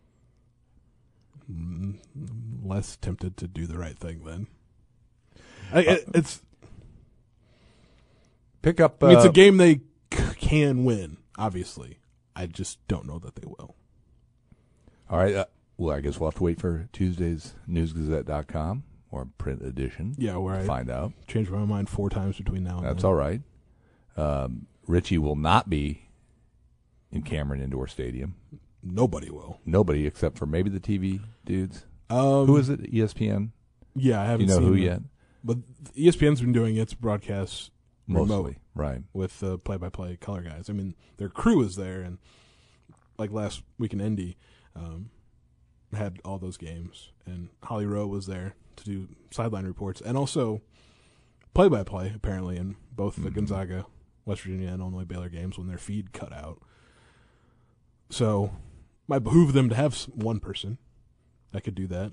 less 2.62 2.98
tempted 2.98 3.38
to 3.38 3.48
do 3.48 3.66
the 3.66 3.78
right 3.78 3.98
thing 3.98 4.24
then. 4.26 4.48
I, 5.72 5.80
it, 5.80 6.04
it's 6.14 6.42
Pick 8.62 8.82
up. 8.82 9.02
I 9.02 9.08
mean, 9.08 9.16
it's 9.16 9.26
a 9.26 9.30
uh, 9.30 9.32
game 9.32 9.56
they 9.56 9.76
c- 10.14 10.36
can 10.36 10.84
win. 10.84 11.16
Obviously, 11.38 12.00
I 12.36 12.46
just 12.46 12.86
don't 12.90 13.06
know 13.08 13.20
that 13.20 13.36
they 13.36 13.48
will. 13.48 13.76
All 15.10 15.18
right. 15.18 15.34
Uh, 15.34 15.46
well, 15.78 15.96
I 15.96 16.02
guess 16.02 16.20
we'll 16.20 16.30
have 16.30 16.38
to 16.40 16.44
wait 16.44 16.60
for 16.60 16.90
Tuesday's 16.92 17.54
newsgazette.com 17.70 18.84
or 19.12 19.26
print 19.38 19.62
edition. 19.62 20.16
Yeah, 20.18 20.38
where 20.38 20.56
I 20.56 20.64
find 20.66 20.90
out. 20.90 21.14
changed 21.28 21.52
my 21.52 21.66
mind 21.66 21.90
four 21.90 22.10
times 22.10 22.38
between 22.38 22.64
now 22.64 22.78
and 22.78 22.86
That's 22.88 23.02
then. 23.02 23.10
all 23.10 23.16
right. 23.16 23.42
Um, 24.18 24.68
Richey 24.88 25.18
will 25.18 25.36
not 25.36 25.70
be 25.70 26.10
in 27.12 27.22
Cameron 27.24 27.62
Indoor 27.62 27.88
Stadium. 27.88 28.36
Nobody 28.84 29.30
will. 29.30 29.60
Nobody 29.66 30.06
except 30.08 30.38
for 30.38 30.46
maybe 30.46 30.70
the 30.70 30.80
TV 30.80 31.20
dudes. 31.46 31.86
Um, 32.10 32.48
Who 32.48 32.58
is 32.58 32.70
it? 32.70 32.92
ESPN. 32.92 33.50
Yeah, 33.96 34.22
I 34.22 34.26
haven't 34.26 34.42
you 34.42 34.48
know 34.48 34.56
seen 34.60 34.64
who 34.68 34.74
them. 34.76 34.84
yet? 34.84 35.02
But 35.44 35.58
ESPN's 35.96 36.42
been 36.42 36.52
doing 36.54 36.78
its 36.78 36.94
broadcasts 36.94 37.72
Mostly, 38.08 38.36
remote 38.36 38.56
right? 38.76 39.02
with 39.14 39.40
the 39.40 39.58
play-by-play 39.58 40.18
color 40.18 40.42
guys. 40.42 40.70
I 40.70 40.74
mean, 40.74 40.96
their 41.18 41.30
crew 41.30 41.62
is 41.64 41.76
there, 41.76 42.02
and 42.02 42.18
like 43.18 43.32
last 43.32 43.62
week 43.78 43.94
in 43.94 44.02
Indy, 44.02 44.38
um, 44.76 45.10
had 45.94 46.20
all 46.24 46.38
those 46.38 46.58
games, 46.58 47.12
and 47.26 47.50
Holly 47.64 47.86
Rowe 47.86 48.08
was 48.08 48.26
there 48.28 48.56
to 48.78 48.84
do 48.86 49.08
sideline 49.32 49.66
reports 49.66 50.02
and 50.02 50.18
also 50.18 50.62
play-by-play 51.54 52.14
apparently 52.16 52.58
in 52.58 52.76
both 52.96 53.16
the 53.16 53.30
Mhm. 53.30 53.34
Gonzaga, 53.36 53.86
West 54.26 54.42
Virginia, 54.44 54.70
and 54.70 54.82
Illinois 54.82 55.06
Baylor 55.06 55.30
games 55.30 55.58
when 55.58 55.68
their 55.68 55.78
feed 55.78 56.14
cut 56.14 56.32
out. 56.32 56.62
So, 58.10 58.52
might 59.08 59.20
behoove 59.20 59.54
them 59.54 59.70
to 59.70 59.76
have 59.76 59.96
one 60.16 60.40
person 60.40 60.78
that 61.52 61.64
could 61.64 61.76
do 61.76 61.88
that 61.88 62.12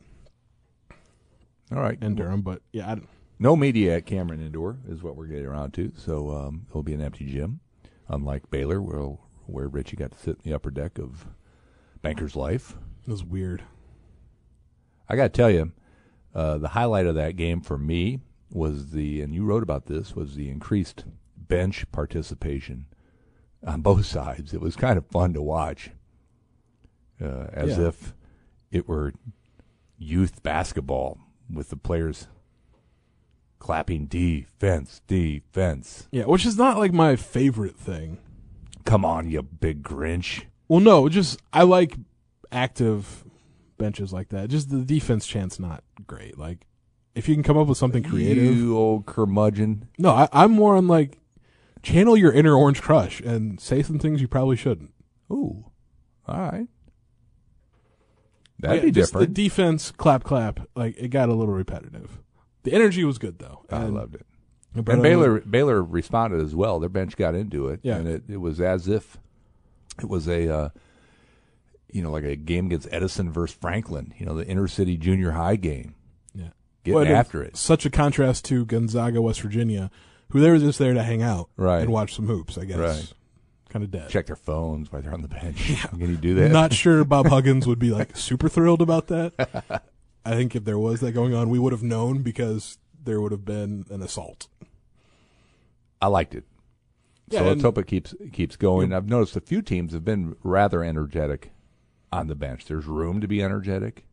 All 1.70 1.80
right. 1.80 2.02
in 2.02 2.14
Durham, 2.14 2.42
but 2.42 2.62
yeah, 2.72 2.92
I, 2.92 3.00
No 3.38 3.54
media 3.56 3.96
at 3.96 4.06
Cameron 4.06 4.40
Indoor 4.40 4.78
is 4.88 5.02
what 5.02 5.14
we're 5.16 5.26
getting 5.26 5.44
around 5.46 5.72
to. 5.74 5.92
So 5.96 6.30
um, 6.30 6.66
it'll 6.70 6.82
be 6.82 6.94
an 6.94 7.02
empty 7.02 7.26
gym, 7.26 7.60
unlike 8.08 8.50
Baylor, 8.50 8.80
where 8.80 9.18
where 9.46 9.68
Richey 9.68 9.96
got 9.96 10.10
to 10.12 10.18
sit 10.18 10.36
in 10.42 10.50
the 10.50 10.54
upper 10.54 10.70
deck 10.72 10.98
of 10.98 11.26
Banker's 12.02 12.34
Life. 12.34 12.76
It 13.06 13.10
was 13.10 13.24
weird. 13.24 13.62
I 15.08 15.16
got 15.16 15.24
to 15.24 15.28
tell 15.28 15.50
you, 15.50 15.72
uh, 16.34 16.58
the 16.58 16.68
highlight 16.68 17.06
of 17.06 17.14
that 17.14 17.36
game 17.36 17.60
for 17.60 17.78
me 17.78 18.20
was 18.50 18.90
the, 18.90 19.22
and 19.22 19.34
you 19.34 19.44
wrote 19.44 19.62
about 19.62 19.86
this, 19.86 20.14
was 20.16 20.34
the 20.34 20.48
increased 20.50 21.04
bench 21.36 21.90
participation 21.92 22.86
on 23.66 23.80
both 23.82 24.06
sides. 24.06 24.52
It 24.52 24.60
was 24.60 24.76
kind 24.76 24.98
of 24.98 25.06
fun 25.06 25.32
to 25.34 25.42
watch, 25.42 25.90
uh, 27.20 27.46
as 27.52 27.78
Yeah. 27.78 27.88
if 27.88 28.14
it 28.70 28.88
were 28.88 29.12
youth 29.98 30.42
basketball 30.42 31.18
with 31.52 31.70
the 31.70 31.76
players 31.76 32.26
clapping 33.58 34.06
defense, 34.06 35.00
defense. 35.06 36.08
Yeah, 36.10 36.24
which 36.24 36.44
is 36.44 36.56
not 36.58 36.78
like 36.78 36.92
my 36.92 37.16
favorite 37.16 37.76
thing. 37.76 38.18
Come 38.84 39.04
on, 39.04 39.30
you 39.30 39.42
big 39.42 39.82
Grinch. 39.82 40.44
Well, 40.68 40.80
no, 40.80 41.08
just 41.08 41.40
I 41.52 41.62
like 41.62 41.96
active 42.52 43.24
benches 43.78 44.12
like 44.12 44.28
that. 44.30 44.48
Just 44.48 44.70
the 44.70 44.82
defense 44.84 45.26
chance 45.26 45.58
not 45.60 45.82
great. 46.06 46.38
Like 46.38 46.66
if 47.14 47.28
you 47.28 47.34
can 47.34 47.42
come 47.42 47.56
up 47.58 47.66
with 47.66 47.78
something 47.78 48.02
creative. 48.02 48.56
You 48.56 48.76
old 48.76 49.06
curmudgeon. 49.06 49.88
No, 49.98 50.10
I, 50.10 50.28
I'm 50.32 50.52
more 50.52 50.76
on 50.76 50.86
like 50.88 51.18
channel 51.82 52.16
your 52.16 52.32
inner 52.32 52.54
Orange 52.54 52.80
Crush 52.82 53.20
and 53.20 53.60
say 53.60 53.82
some 53.82 53.98
things 53.98 54.20
you 54.20 54.28
probably 54.28 54.56
shouldn't. 54.56 54.92
Ooh. 55.30 55.66
All 56.26 56.40
right. 56.40 56.66
That'd 58.58 58.78
Yeah, 58.78 58.84
be 58.86 58.90
just 58.90 59.12
different. 59.12 59.34
The 59.34 59.42
defense 59.44 59.90
clap 59.90 60.24
clap 60.24 60.60
like 60.74 60.96
it 60.98 61.08
got 61.08 61.28
a 61.28 61.34
little 61.34 61.54
repetitive. 61.54 62.18
The 62.62 62.72
energy 62.72 63.04
was 63.04 63.18
good 63.18 63.38
though. 63.38 63.64
I 63.70 63.82
And- 63.84 63.94
loved 63.94 64.14
it. 64.14 64.26
but 64.74 64.94
And 64.94 65.02
Baylor 65.02 65.40
Baylor 65.40 65.82
responded 65.82 66.40
as 66.42 66.54
well. 66.54 66.80
Their 66.80 66.88
bench 66.88 67.16
got 67.16 67.34
into 67.34 67.68
it, 67.68 67.80
Yeah. 67.82 67.96
and 67.96 68.08
it, 68.08 68.24
it 68.28 68.38
was 68.38 68.60
as 68.60 68.88
if 68.88 69.18
it 70.00 70.08
was 70.08 70.26
a 70.28 70.48
uh, 70.52 70.68
you 71.90 72.02
know 72.02 72.10
like 72.10 72.24
a 72.24 72.36
game 72.36 72.66
against 72.66 72.88
Edison 72.90 73.30
versus 73.32 73.56
Franklin. 73.60 74.12
You 74.18 74.26
know 74.26 74.34
the 74.36 74.46
inner 74.46 74.68
city 74.68 74.96
junior 74.96 75.32
high 75.32 75.56
game, 75.56 75.94
Yeah. 76.34 76.48
getting 76.84 76.94
Well, 77.00 77.06
after 77.16 77.42
it. 77.42 77.56
Such 77.56 77.86
a 77.86 77.90
contrast 77.90 78.44
to 78.46 78.64
Gonzaga, 78.64 79.20
West 79.22 79.40
Virginia, 79.40 79.90
who 80.30 80.40
they 80.40 80.50
were 80.50 80.58
just 80.58 80.78
there 80.78 80.94
to 80.94 81.02
hang 81.02 81.22
out 81.22 81.48
Right. 81.56 81.80
and 81.82 81.90
watch 81.90 82.14
some 82.14 82.26
hoops. 82.26 82.56
I 82.58 82.64
guess. 82.64 82.78
Right. 82.78 83.12
Kind 83.68 83.84
of 83.84 83.90
dead. 83.90 84.08
Check 84.08 84.26
their 84.26 84.36
phones 84.36 84.90
while 84.90 85.02
they're 85.02 85.12
on 85.12 85.22
the 85.22 85.28
bench. 85.28 85.74
Can 85.90 86.00
you 86.00 86.16
do 86.16 86.34
that? 86.36 86.50
Not 86.52 86.72
sure 86.74 87.04
Bob 87.04 87.26
Huggins 87.26 87.66
would 87.66 87.78
be 87.78 87.90
like 87.90 88.16
super 88.16 88.48
thrilled 88.48 88.80
about 88.80 89.08
that. 89.08 89.82
I 90.24 90.30
think 90.34 90.54
if 90.56 90.64
there 90.64 90.78
was 90.78 91.00
that 91.00 91.12
going 91.12 91.34
on, 91.34 91.50
we 91.50 91.58
would 91.58 91.72
have 91.72 91.82
known 91.82 92.22
because 92.22 92.78
there 93.04 93.20
would 93.20 93.32
have 93.32 93.44
been 93.44 93.84
an 93.90 94.02
assault. 94.02 94.48
I 96.00 96.06
liked 96.08 96.34
it. 96.34 96.44
Yeah, 97.28 97.40
so 97.40 97.44
let's 97.48 97.62
hope 97.62 97.78
it 97.78 97.86
keeps 97.88 98.14
keeps 98.32 98.54
going. 98.56 98.92
I've 98.92 99.08
noticed 99.08 99.36
a 99.36 99.40
few 99.40 99.60
teams 99.62 99.92
have 99.92 100.04
been 100.04 100.36
rather 100.44 100.84
energetic 100.84 101.50
on 102.12 102.28
the 102.28 102.34
bench. 102.34 102.66
There's 102.66 102.86
room 102.86 103.20
to 103.20 103.28
be 103.28 103.42
energetic. 103.42 104.04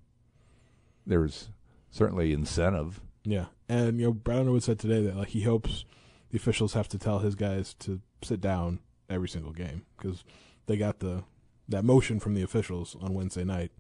There's 1.06 1.50
certainly 1.92 2.34
incentive. 2.34 3.02
Yeah, 3.24 3.46
and 3.70 4.00
you 4.00 4.08
know 4.08 4.14
Brad 4.14 4.40
Underwood 4.40 4.64
said 4.64 4.80
today 4.80 5.02
that 5.04 5.16
like 5.16 5.30
he 5.30 5.44
hopes 5.44 5.86
the 6.30 6.38
officials 6.38 6.74
have 6.74 6.88
to 6.90 6.98
tell 6.98 7.20
his 7.20 7.36
guys 7.36 7.74
to 7.76 8.02
sit 8.22 8.42
down 8.42 8.80
every 9.10 9.30
single 9.30 9.54
game 9.54 9.86
because 9.98 10.24
they 10.66 10.78
got 10.78 11.00
the 11.00 11.24
that 11.70 11.86
motion 11.86 12.20
from 12.20 12.34
the 12.34 12.42
officials 12.42 12.96
on 13.02 13.14
Wednesday 13.14 13.44
night 13.44 13.72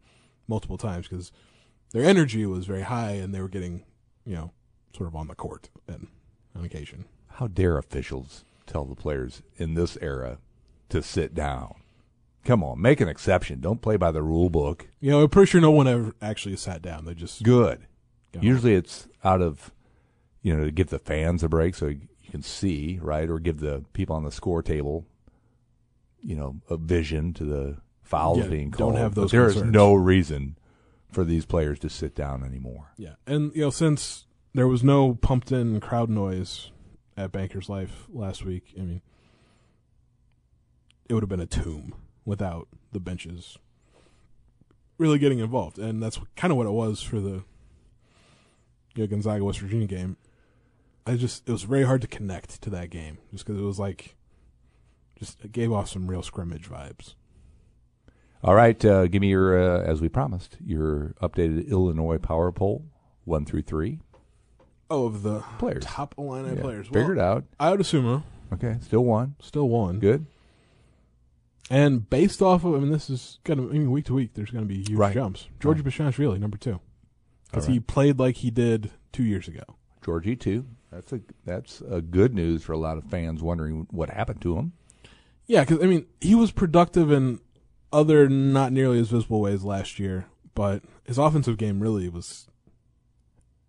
multiple 0.47 0.77
times 0.77 1.07
because 1.07 1.31
their 1.91 2.03
energy 2.03 2.45
was 2.45 2.65
very 2.65 2.83
high 2.83 3.11
and 3.11 3.33
they 3.33 3.41
were 3.41 3.49
getting 3.49 3.83
you 4.25 4.35
know 4.35 4.51
sort 4.95 5.07
of 5.07 5.15
on 5.15 5.27
the 5.27 5.35
court 5.35 5.69
and 5.87 6.07
on 6.55 6.63
occasion. 6.63 7.05
How 7.27 7.47
dare 7.47 7.77
officials 7.77 8.45
tell 8.67 8.85
the 8.85 8.95
players 8.95 9.41
in 9.57 9.73
this 9.73 9.97
era 10.01 10.37
to 10.89 11.01
sit 11.01 11.33
down? 11.33 11.75
Come 12.45 12.63
on, 12.63 12.81
make 12.81 12.99
an 12.99 13.07
exception. 13.07 13.61
Don't 13.61 13.81
play 13.81 13.95
by 13.95 14.11
the 14.11 14.21
rule 14.21 14.49
book. 14.49 14.87
You 14.99 15.11
know, 15.11 15.21
I'm 15.21 15.29
pretty 15.29 15.49
sure 15.49 15.61
no 15.61 15.71
one 15.71 15.87
ever 15.87 16.13
actually 16.21 16.57
sat 16.57 16.81
down. 16.81 17.05
They 17.05 17.13
just 17.13 17.41
Good. 17.43 17.85
go. 18.33 18.39
Usually 18.41 18.73
it's 18.75 19.07
out 19.23 19.41
of, 19.41 19.71
you 20.41 20.55
know, 20.55 20.65
to 20.65 20.71
give 20.71 20.89
the 20.89 20.99
fans 20.99 21.41
a 21.43 21.47
break 21.47 21.73
so 21.75 21.87
you 21.87 22.01
can 22.29 22.41
see, 22.41 22.99
right? 23.01 23.29
Or 23.29 23.39
give 23.39 23.59
the 23.61 23.85
people 23.93 24.15
on 24.15 24.23
the 24.25 24.31
score 24.31 24.61
table, 24.61 25.05
you 26.21 26.35
know, 26.35 26.57
a 26.69 26.75
vision 26.75 27.33
to 27.35 27.45
the 27.45 27.77
fouls 28.01 28.39
Yeah, 28.39 28.47
being 28.47 28.69
don't 28.71 28.79
called. 28.79 28.97
have 28.97 29.15
But 29.15 29.21
those 29.21 29.31
There 29.31 29.45
is 29.47 29.53
concerns. 29.53 29.71
no 29.73 29.93
reason 29.93 30.57
for 31.11 31.23
these 31.23 31.45
players 31.45 31.79
to 31.79 31.89
sit 31.89 32.13
down 32.13 32.43
anymore. 32.43 32.91
Yeah, 32.97 33.13
and 33.25 33.55
you 33.55 33.61
know 33.61 33.69
since 33.69 34.25
there 34.53 34.67
was 34.67 34.83
no 34.83 35.13
pumped 35.15 35.51
in 35.53 35.79
crowd 35.79 36.09
noise 36.09 36.71
at 37.15 37.31
Bankers 37.31 37.69
Life 37.69 38.07
last 38.11 38.43
week, 38.43 38.73
I 38.77 38.81
mean, 38.81 39.01
it 41.07 41.13
would 41.13 41.23
have 41.23 41.29
been 41.29 41.39
a 41.39 41.45
tomb 41.45 41.93
without 42.25 42.67
the 42.91 42.99
benches 42.99 43.57
really 44.97 45.17
getting 45.19 45.39
involved, 45.39 45.79
and 45.79 46.01
that's 46.01 46.19
kind 46.35 46.51
of 46.51 46.57
what 46.57 46.67
it 46.67 46.71
was 46.71 47.01
for 47.01 47.19
the 47.19 47.43
you 48.95 49.03
know, 49.03 49.07
Gonzaga 49.07 49.43
West 49.43 49.59
Virginia 49.59 49.87
game. 49.87 50.17
I 51.05 51.15
just 51.15 51.47
it 51.47 51.51
was 51.51 51.63
very 51.63 51.83
hard 51.83 52.01
to 52.01 52.07
connect 52.07 52.61
to 52.61 52.69
that 52.69 52.89
game 52.89 53.17
just 53.31 53.45
because 53.45 53.59
it 53.61 53.65
was 53.65 53.79
like 53.79 54.15
just 55.17 55.43
it 55.43 55.51
gave 55.51 55.71
off 55.71 55.89
some 55.89 56.07
real 56.07 56.21
scrimmage 56.21 56.69
vibes. 56.69 57.15
All 58.43 58.55
right, 58.55 58.83
uh, 58.83 59.07
give 59.07 59.21
me 59.21 59.29
your, 59.29 59.57
uh, 59.57 59.83
as 59.83 60.01
we 60.01 60.09
promised, 60.09 60.57
your 60.65 61.13
updated 61.21 61.69
Illinois 61.69 62.17
power 62.17 62.51
poll, 62.51 62.83
one 63.23 63.45
through 63.45 63.61
three. 63.61 63.99
Oh, 64.89 65.05
of 65.05 65.23
the 65.23 65.39
Players. 65.59 65.85
top 65.85 66.13
Illini 66.17 66.55
Yeah, 66.57 66.61
players, 66.61 66.87
Figured 66.87 67.17
out. 67.19 67.45
Ayo 67.57 67.77
Dosunmu 67.77 68.21
Okay, 68.51 68.77
still 68.81 69.05
one. 69.05 69.35
still 69.41 69.69
one. 69.69 69.99
Good. 69.99 70.25
And 71.69 72.09
based 72.09 72.41
off 72.41 72.65
of, 72.65 72.75
I 72.75 72.79
mean, 72.79 72.91
this 72.91 73.09
is 73.09 73.39
going 73.43 73.57
to, 73.57 73.69
I 73.69 73.73
mean, 73.73 73.91
week 73.91 74.05
to 74.05 74.13
week, 74.13 74.33
there's 74.33 74.51
going 74.51 74.67
to 74.67 74.67
be 74.67 74.79
huge 74.79 74.91
Right. 74.91 75.13
jumps. 75.13 75.47
Giorgi 75.59 75.81
Bezhanishvili, 75.81 76.39
number 76.39 76.57
two. 76.57 76.79
Because 77.49 77.67
right. 77.67 77.73
he 77.73 77.79
played 77.79 78.19
like 78.19 78.37
he 78.37 78.51
did 78.51 78.91
two 79.11 79.23
years 79.23 79.47
ago. 79.47 79.63
Georgie 80.03 80.35
too. 80.35 80.65
That's 80.91 81.13
a 81.13 81.21
that's 81.45 81.81
a 81.81 82.01
good 82.01 82.33
news 82.35 82.63
for 82.63 82.73
a 82.73 82.77
lot 82.77 82.97
of 82.97 83.05
fans 83.05 83.41
wondering 83.41 83.87
what 83.89 84.09
happened 84.09 84.41
to 84.41 84.57
him. 84.57 84.73
Yeah, 85.47 85.61
because, 85.61 85.83
I 85.83 85.87
mean, 85.87 86.05
he 86.21 86.35
was 86.35 86.51
productive 86.51 87.11
in 87.11 87.39
other 87.91 88.27
not 88.29 88.71
nearly 88.71 88.99
as 88.99 89.09
visible 89.09 89.41
ways 89.41 89.63
last 89.63 89.99
year, 89.99 90.25
but 90.55 90.83
his 91.03 91.17
offensive 91.17 91.57
game 91.57 91.79
really 91.79 92.09
was, 92.09 92.47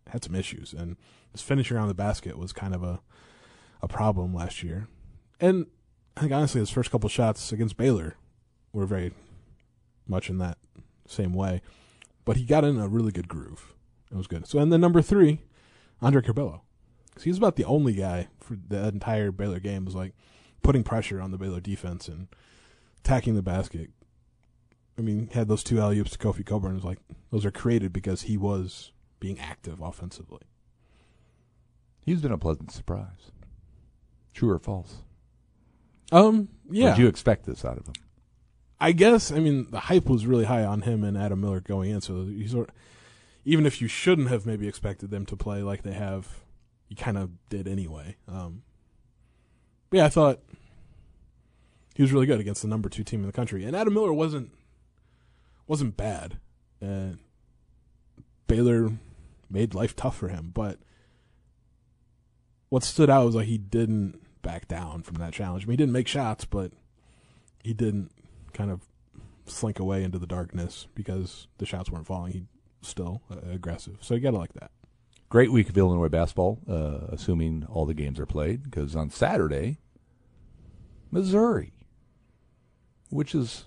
had 0.09 0.25
some 0.25 0.35
issues. 0.35 0.73
And 0.73 0.97
his 1.33 1.43
finishing 1.43 1.77
around 1.77 1.89
the 1.89 1.95
basket 1.95 2.39
was 2.39 2.53
kind 2.53 2.75
of 2.75 2.83
a, 2.83 3.01
a 3.83 3.89
problem 3.89 4.35
last 4.35 4.63
year. 4.63 4.89
And 5.41 5.67
I 6.16 6.20
think, 6.20 6.33
honestly, 6.33 6.61
his 6.61 6.70
first 6.70 6.90
couple 6.90 7.09
shots 7.09 7.53
against 7.53 7.77
Baylor 7.77 8.16
were 8.72 8.87
very 8.87 9.12
much 10.07 10.31
in 10.31 10.38
that 10.38 10.59
same 11.07 11.33
way. 11.33 11.61
But 12.24 12.37
he 12.37 12.44
got 12.44 12.64
in 12.64 12.79
a 12.79 12.88
really 12.88 13.12
good 13.12 13.29
groove. 13.29 13.74
It 14.11 14.16
was 14.16 14.27
good. 14.27 14.46
So, 14.46 14.59
and 14.59 14.72
then 14.72 14.81
number 14.81 15.03
three, 15.03 15.40
Andre 16.00 16.22
Curbelo. 16.22 16.61
Because 17.07 17.24
he 17.24 17.31
was 17.31 17.38
about 17.38 17.57
the 17.57 17.64
only 17.64 17.94
guy 17.94 18.29
for 18.40 18.57
the 18.68 18.88
entire 18.88 19.31
Baylor 19.31 19.61
game 19.61 19.85
was 19.85 19.94
like 19.94 20.14
putting 20.62 20.83
pressure 20.83 21.20
on 21.20 21.31
the 21.31 21.38
Baylor 21.38 21.61
defense 21.61 22.09
and 22.09 22.29
attacking 23.00 23.35
the 23.35 23.42
basket. 23.42 23.90
I 24.98 25.03
mean, 25.03 25.29
had 25.33 25.48
those 25.48 25.64
two 25.64 25.81
alley 25.81 25.98
oops 25.98 26.12
to 26.12 26.18
Kofi 26.18 26.44
Cockburn. 26.44 26.72
It 26.72 26.77
was 26.77 26.85
like 26.85 26.98
those 27.31 27.44
are 27.44 27.50
created 27.50 27.92
because 27.92 28.22
he 28.22 28.37
was 28.37 28.92
being 29.20 29.38
active 29.38 29.81
offensively. 29.81 30.42
He's 32.05 32.20
been 32.20 32.33
a 32.33 32.38
pleasant 32.38 32.70
surprise. 32.70 33.31
True 34.33 34.50
or 34.50 34.59
false? 34.59 35.04
Um, 36.12 36.49
yeah, 36.71 36.90
Did 36.90 37.03
you 37.03 37.09
expect 37.09 37.47
this 37.47 37.64
out 37.64 37.79
of 37.79 37.87
him? 37.87 37.95
I 38.81 38.93
guess. 38.93 39.33
I 39.33 39.38
mean, 39.38 39.71
the 39.71 39.81
hype 39.81 40.07
was 40.07 40.27
really 40.27 40.45
high 40.45 40.64
on 40.64 40.83
him 40.83 41.05
and 41.05 41.17
Adam 41.17 41.40
Miller 41.40 41.61
going 41.61 41.90
in. 41.90 42.01
So 42.01 42.23
you 42.23 42.49
sort, 42.49 42.71
even 43.45 43.67
if 43.67 43.81
you 43.81 43.88
shouldn't 43.88 44.29
have 44.29 44.47
maybe 44.47 44.69
expected 44.69 45.11
them 45.11 45.27
to 45.27 45.37
play 45.37 45.62
like 45.62 45.83
they 45.83 45.93
have, 45.93 46.29
you 46.88 46.97
kind 46.97 47.17
of 47.17 47.31
did 47.49 47.67
anyway. 47.67 48.17
Um, 48.29 48.62
but 49.90 49.99
yeah, 49.99 50.05
I 50.07 50.09
thought 50.09 50.40
he 51.95 52.03
was 52.03 52.12
really 52.12 52.27
good 52.27 52.40
against 52.40 52.62
the 52.62 52.69
number 52.69 52.88
two 52.88 53.05
team 53.05 53.21
in 53.21 53.27
the 53.27 53.33
country, 53.33 53.64
and 53.64 53.77
Adam 53.77 53.95
Miller 53.95 54.12
wasn't 54.12 54.51
wasn't 55.67 55.97
bad. 55.97 56.38
And 56.81 57.19
Baylor 58.47 58.90
made 59.49 59.75
life 59.75 59.97
tough 59.97 60.17
for 60.17 60.29
him, 60.29 60.51
but 60.53 60.79
what 62.69 62.83
stood 62.83 63.09
out 63.09 63.25
was 63.27 63.35
like 63.37 63.47
he 63.47 63.57
didn't 63.57 64.21
back 64.45 64.69
down 64.69 65.03
from 65.03 65.17
that 65.17 65.33
challenge. 65.33 65.65
I 65.65 65.67
mean, 65.67 65.73
he 65.73 65.77
didn't 65.79 65.93
make 65.93 66.07
shots, 66.07 66.45
but 66.45 66.71
he 67.65 67.73
didn't 67.73 68.13
kind 68.53 68.71
of 68.71 68.83
slink 69.47 69.81
away 69.81 70.05
into 70.05 70.19
the 70.19 70.27
darkness 70.27 70.87
because 70.95 71.49
the 71.59 71.67
shots 71.67 71.91
weren't 71.91 72.07
falling. 72.07 72.33
He 72.33 72.45
still 72.83 73.23
uh, 73.31 73.51
aggressive, 73.51 73.97
so 74.01 74.15
you 74.15 74.21
gotta 74.21 74.39
like 74.39 74.53
that. 74.53 74.71
Great 75.29 75.51
week 75.51 75.69
of 75.69 75.77
Illinois 75.77 76.09
basketball, 76.09 76.61
uh, 76.69 77.13
assuming 77.13 77.67
all 77.69 77.87
the 77.87 77.95
games 77.95 78.21
are 78.21 78.27
played. 78.27 78.63
Because 78.63 78.95
on 78.95 79.11
Saturday, 79.11 79.79
Missouri, 81.11 81.73
which 83.11 83.35
is 83.35 83.65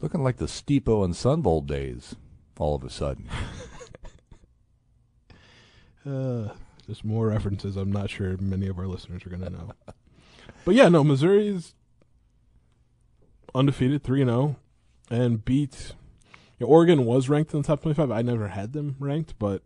looking 0.00 0.24
like 0.24 0.38
the 0.38 0.46
Stipo 0.46 1.04
and 1.04 1.14
Sundvold 1.14 1.66
days, 1.66 2.16
all 2.58 2.74
of 2.74 2.82
a 2.82 2.90
sudden. 2.90 3.28
Uh, 6.06 6.48
just 6.88 7.04
more 7.04 7.28
references. 7.28 7.76
I'm 7.76 7.92
not 7.92 8.10
sure 8.10 8.36
many 8.38 8.66
of 8.66 8.78
our 8.78 8.86
listeners 8.86 9.24
are 9.24 9.30
gonna 9.30 9.50
know. 9.50 9.72
but 10.64 10.74
yeah, 10.74 10.88
no, 10.88 11.04
Missouri's 11.04 11.74
undefeated, 13.54 14.02
three 14.02 14.22
and 14.22 14.30
zero, 14.30 14.56
and 15.10 15.44
beat. 15.44 15.92
yeah, 16.58 16.66
Oregon 16.66 17.04
was 17.04 17.28
ranked 17.28 17.52
in 17.52 17.62
the 17.62 17.66
top 17.66 17.82
25. 17.82 18.10
I 18.10 18.22
never 18.22 18.48
had 18.48 18.72
them 18.72 18.96
ranked, 18.98 19.38
but 19.38 19.62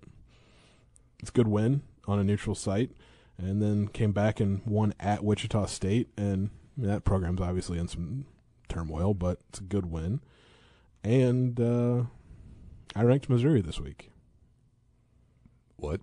it's 1.20 1.30
a 1.30 1.32
good 1.32 1.48
win 1.48 1.82
on 2.06 2.18
a 2.18 2.24
neutral 2.24 2.56
site. 2.56 2.90
And 3.38 3.62
then 3.62 3.88
came 3.88 4.12
back 4.12 4.40
and 4.40 4.60
won 4.66 4.94
at 5.00 5.24
Wichita 5.24 5.66
State, 5.66 6.10
and 6.16 6.50
I 6.76 6.80
mean, 6.80 6.90
that 6.90 7.04
program's 7.04 7.40
obviously 7.40 7.78
in 7.78 7.88
some 7.88 8.26
turmoil, 8.68 9.14
but 9.14 9.38
it's 9.48 9.58
a 9.58 9.64
good 9.64 9.86
win. 9.86 10.20
And 11.02 11.58
uh, 11.58 12.04
I 12.94 13.02
ranked 13.02 13.28
Missouri 13.28 13.60
this 13.60 13.80
week. 13.80 14.10
What? 15.76 16.00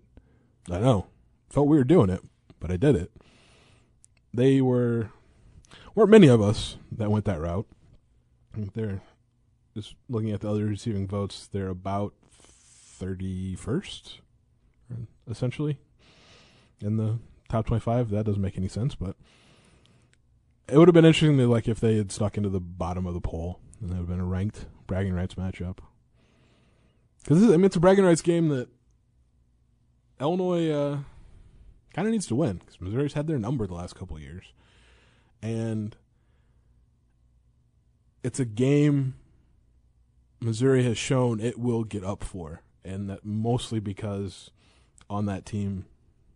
I 0.71 0.79
know. 0.79 1.07
Felt 1.49 1.67
weird 1.67 1.87
doing 1.87 2.09
it, 2.09 2.21
but 2.59 2.71
I 2.71 2.77
did 2.77 2.95
it. 2.95 3.11
They 4.33 4.61
were 4.61 5.11
weren't 5.95 6.11
many 6.11 6.27
of 6.27 6.41
us 6.41 6.77
that 6.91 7.11
went 7.11 7.25
that 7.25 7.41
route. 7.41 7.67
They're 8.55 9.01
just 9.75 9.95
looking 10.07 10.31
at 10.31 10.41
the 10.41 10.49
other 10.49 10.65
receiving 10.65 11.07
votes, 11.07 11.47
they're 11.51 11.69
about 11.69 12.13
thirty 12.31 13.55
first, 13.55 14.19
essentially, 15.29 15.77
in 16.81 16.97
the 16.97 17.19
top 17.47 17.65
twenty 17.65 17.81
five. 17.81 18.09
That 18.09 18.25
doesn't 18.25 18.41
make 18.41 18.57
any 18.57 18.67
sense, 18.67 18.95
but 18.95 19.15
it 20.67 20.77
would 20.77 20.87
have 20.87 20.93
been 20.93 21.05
interesting 21.05 21.37
to 21.37 21.47
like 21.47 21.67
if 21.67 21.79
they 21.79 21.97
had 21.97 22.11
stuck 22.11 22.37
into 22.37 22.49
the 22.49 22.59
bottom 22.59 23.07
of 23.07 23.13
the 23.13 23.21
poll 23.21 23.59
and 23.81 23.89
it 23.89 23.93
would 23.93 23.99
have 23.99 24.09
been 24.09 24.19
a 24.19 24.25
ranked 24.25 24.65
bragging 24.87 25.13
rights 25.13 25.35
matchup. 25.35 25.77
Because 27.23 27.43
I 27.43 27.57
mean, 27.57 27.65
it's 27.65 27.75
a 27.75 27.79
bragging 27.79 28.05
rights 28.05 28.21
game 28.21 28.49
that 28.49 28.69
Illinois 30.19 30.69
uh, 30.69 30.99
kind 31.93 32.07
of 32.07 32.11
needs 32.11 32.27
to 32.27 32.35
win 32.35 32.57
because 32.57 32.79
Missouri's 32.81 33.13
had 33.13 33.27
their 33.27 33.39
number 33.39 33.65
the 33.67 33.73
last 33.73 33.95
couple 33.95 34.19
years, 34.19 34.53
and 35.41 35.95
it's 38.23 38.39
a 38.39 38.45
game 38.45 39.15
Missouri 40.41 40.83
has 40.83 40.97
shown 40.97 41.39
it 41.39 41.59
will 41.59 41.83
get 41.83 42.03
up 42.03 42.23
for, 42.23 42.61
and 42.83 43.09
that 43.09 43.25
mostly 43.25 43.79
because 43.79 44.51
on 45.09 45.25
that 45.25 45.45
team 45.45 45.85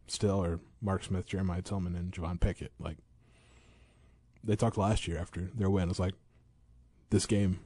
still 0.08 0.43
are 0.43 0.60
Mark 0.82 1.04
Smith, 1.04 1.26
Jeremiah 1.26 1.62
Tilmon, 1.62 1.96
and 1.96 2.12
Javon 2.12 2.39
Pickett. 2.39 2.72
Like 2.80 2.98
they 4.43 4.56
talked 4.56 4.78
last 4.78 5.08
year 5.08 5.17
after 5.17 5.50
their 5.54 5.69
win, 5.69 5.89
it's 5.89 6.00
like 6.00 6.15
this 7.10 7.26
game, 7.26 7.60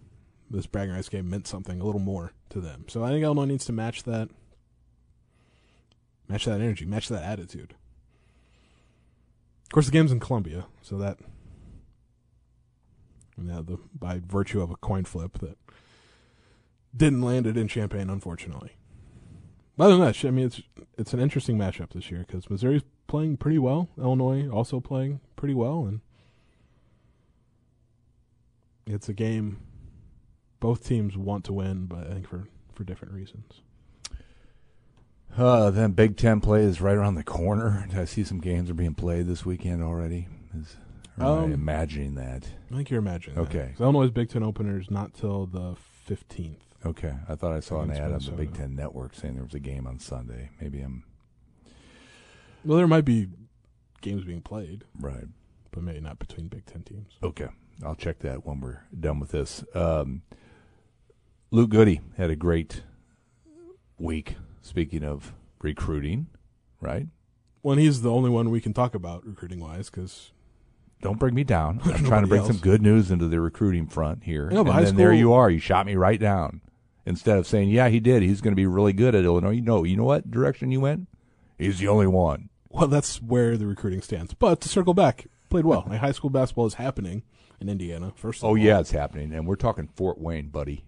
this 0.50 0.68
bragging 0.68 0.94
rights 0.94 1.10
game 1.10 1.30
meant 1.30 1.48
something 1.48 1.80
a 1.80 1.84
little 1.84 2.02
more 2.02 2.34
to 2.50 2.60
them. 2.60 2.86
So 2.88 3.04
I 3.04 3.10
think 3.10 3.24
Illinois 3.24 3.46
needs 3.46 3.66
to 3.66 3.74
match 3.74 4.04
that 4.04 4.30
match 6.28 6.46
that 6.46 6.62
energy, 6.62 6.86
match 6.86 7.08
that 7.10 7.24
attitude. 7.24 7.76
Of 9.66 9.72
course, 9.72 9.86
the 9.86 9.92
game's 9.92 10.12
in 10.12 10.20
Columbia, 10.20 10.66
so 10.82 10.98
that 10.98 11.20
yeah, 13.42 13.62
the 13.64 13.78
by 13.98 14.22
virtue 14.26 14.62
of 14.62 14.72
a 14.72 14.76
coin 14.76 15.06
flip 15.06 15.40
that 15.40 15.58
didn't 16.96 17.22
land 17.22 17.46
it 17.46 17.58
in 17.58 17.68
Champaign, 17.68 18.10
unfortunately. 18.10 18.72
But 19.76 19.86
other 19.86 19.98
than 19.98 20.06
that, 20.06 20.26
I 20.26 20.32
mean, 20.32 20.48
it's 20.48 20.62
it's 20.98 21.14
an 21.14 21.20
interesting 21.20 21.58
matchup 21.58 21.92
this 21.92 22.10
year 22.10 22.26
because 22.26 22.50
Missouri's 22.50 22.84
playing 23.08 23.38
pretty 23.38 23.60
well, 23.60 23.90
Illinois 23.98 24.50
also 24.50 24.80
playing 24.80 25.20
pretty 25.36 25.54
well, 25.54 25.86
and 25.86 26.02
it's 28.86 29.10
a 29.10 29.14
game 29.14 29.60
both 30.60 30.86
teams 30.86 31.16
want 31.16 31.44
to 31.46 31.54
win, 31.54 31.86
but 31.86 32.08
I 32.08 32.14
think 32.14 32.28
for 32.28 32.48
for 32.74 32.84
different 32.84 33.14
reasons. 33.14 33.62
Uh, 35.38 35.70
then 35.70 35.92
Big 35.92 36.18
Ten 36.18 36.42
play 36.42 36.64
is 36.64 36.82
right 36.82 36.96
around 36.96 37.16
the 37.16 37.24
corner. 37.24 37.88
I 37.96 38.06
see 38.06 38.24
some 38.24 38.40
games 38.40 38.70
are 38.70 38.74
being 38.76 38.96
played 38.96 39.28
this 39.28 39.46
weekend 39.46 39.84
already. 39.84 40.28
Is, 40.60 40.76
or 41.20 41.24
am 41.26 41.28
I 41.28 41.44
Um, 41.44 41.54
imagining 41.54 42.16
that? 42.16 42.48
I 42.72 42.76
think 42.76 42.90
you're 42.90 43.00
imagining. 43.00 43.38
Okay. 43.40 43.76
Illinois' 43.80 44.10
Big 44.10 44.30
Ten 44.30 44.44
opener 44.44 44.80
is 44.80 44.90
not 44.90 45.14
till 45.14 45.46
the 45.46 45.76
fifteenth. 46.06 46.64
Okay, 46.86 47.14
I 47.28 47.36
thought 47.36 47.54
I 47.54 47.60
saw 47.60 47.82
an 47.82 47.92
ad 47.92 48.12
on 48.14 48.20
the 48.20 48.32
Big 48.32 48.54
Ten 48.54 48.76
Network 48.76 49.14
saying 49.16 49.36
there 49.36 49.44
was 49.44 49.54
a 49.54 49.60
game 49.60 49.86
on 49.88 50.00
Sunday. 50.00 50.52
Maybe 50.62 50.80
I'm 50.82 51.04
Well, 52.64 52.78
there 52.78 52.88
might 52.88 53.06
be 53.06 53.28
games 54.02 54.24
being 54.24 54.42
played, 54.42 54.86
right. 55.00 55.26
but 55.72 55.84
maybe 55.84 56.00
not 56.00 56.18
between 56.20 56.48
Big 56.48 56.66
Ten 56.66 56.84
teams. 56.84 57.14
Okay, 57.22 57.48
I'll 57.86 57.96
check 57.96 58.20
that 58.20 58.46
when 58.46 58.60
we're 58.62 58.82
done 58.98 59.20
with 59.20 59.32
this. 59.32 59.64
Um, 59.76 60.22
Luke 61.52 61.72
Goode 61.72 62.00
had 62.18 62.30
a 62.30 62.36
great 62.36 62.84
week. 64.00 64.36
Speaking 64.68 65.04
of 65.04 65.34
recruiting, 65.62 66.28
right? 66.82 67.08
When 67.62 67.78
he's 67.78 68.02
the 68.02 68.12
only 68.12 68.30
one 68.30 68.50
we 68.50 68.62
can 68.62 68.74
talk 68.74 68.94
about 68.96 69.26
recruiting 69.26 69.60
wise, 69.60 69.90
because 69.90 70.32
Don't 71.02 71.18
bring 71.20 71.34
me 71.36 71.44
down. 71.44 71.80
I'm 71.86 72.04
trying 72.06 72.24
to 72.24 72.28
bring 72.28 72.42
else. 72.42 72.50
some 72.50 72.58
good 72.58 72.82
news 72.82 73.10
into 73.10 73.28
the 73.28 73.40
recruiting 73.40 73.88
front 73.88 74.24
here. 74.26 74.50
No, 74.50 74.62
and 74.66 74.86
then 74.88 74.96
there 74.98 75.14
you 75.14 75.32
are. 75.34 75.50
You 75.50 75.60
shot 75.60 75.86
me 75.86 75.96
right 75.96 76.20
down. 76.20 76.62
Instead 77.06 77.38
of 77.38 77.48
saying, 77.48 77.70
"Yeah, 77.70 77.88
he 77.88 78.02
did. 78.02 78.22
He's 78.24 78.42
going 78.42 78.52
to 78.52 78.56
be 78.58 78.68
really 78.68 78.92
good 78.94 79.16
at 79.16 79.24
Illinois." 79.24 79.52
You 79.52 79.62
know, 79.62 79.84
you 79.86 79.96
know 79.96 80.04
what 80.04 80.30
direction 80.30 80.70
you 80.72 80.82
went? 80.82 81.08
He's 81.58 81.80
the 81.80 81.88
only 81.88 82.08
one. 82.08 82.50
well, 82.70 82.88
that's 82.88 83.22
where 83.22 83.56
the 83.58 83.66
recruiting 83.66 84.02
stands. 84.02 84.34
But 84.34 84.60
to 84.62 84.70
circle 84.70 84.94
back, 84.94 85.28
played 85.50 85.64
well. 85.66 85.86
Like 85.90 86.02
high 86.02 86.12
school 86.12 86.30
basketball 86.30 86.66
is 86.66 86.74
happening 86.74 87.24
in 87.62 87.70
Indiana. 87.70 88.12
First, 88.16 88.42
of 88.42 88.46
Oh 88.46 88.48
all. 88.50 88.58
yeah, 88.58 88.80
it's 88.82 88.92
happening, 88.92 89.34
and 89.34 89.48
we're 89.48 89.56
talking 89.56 89.88
Fort 89.96 90.20
Wayne, 90.20 90.50
buddy. 90.50 90.84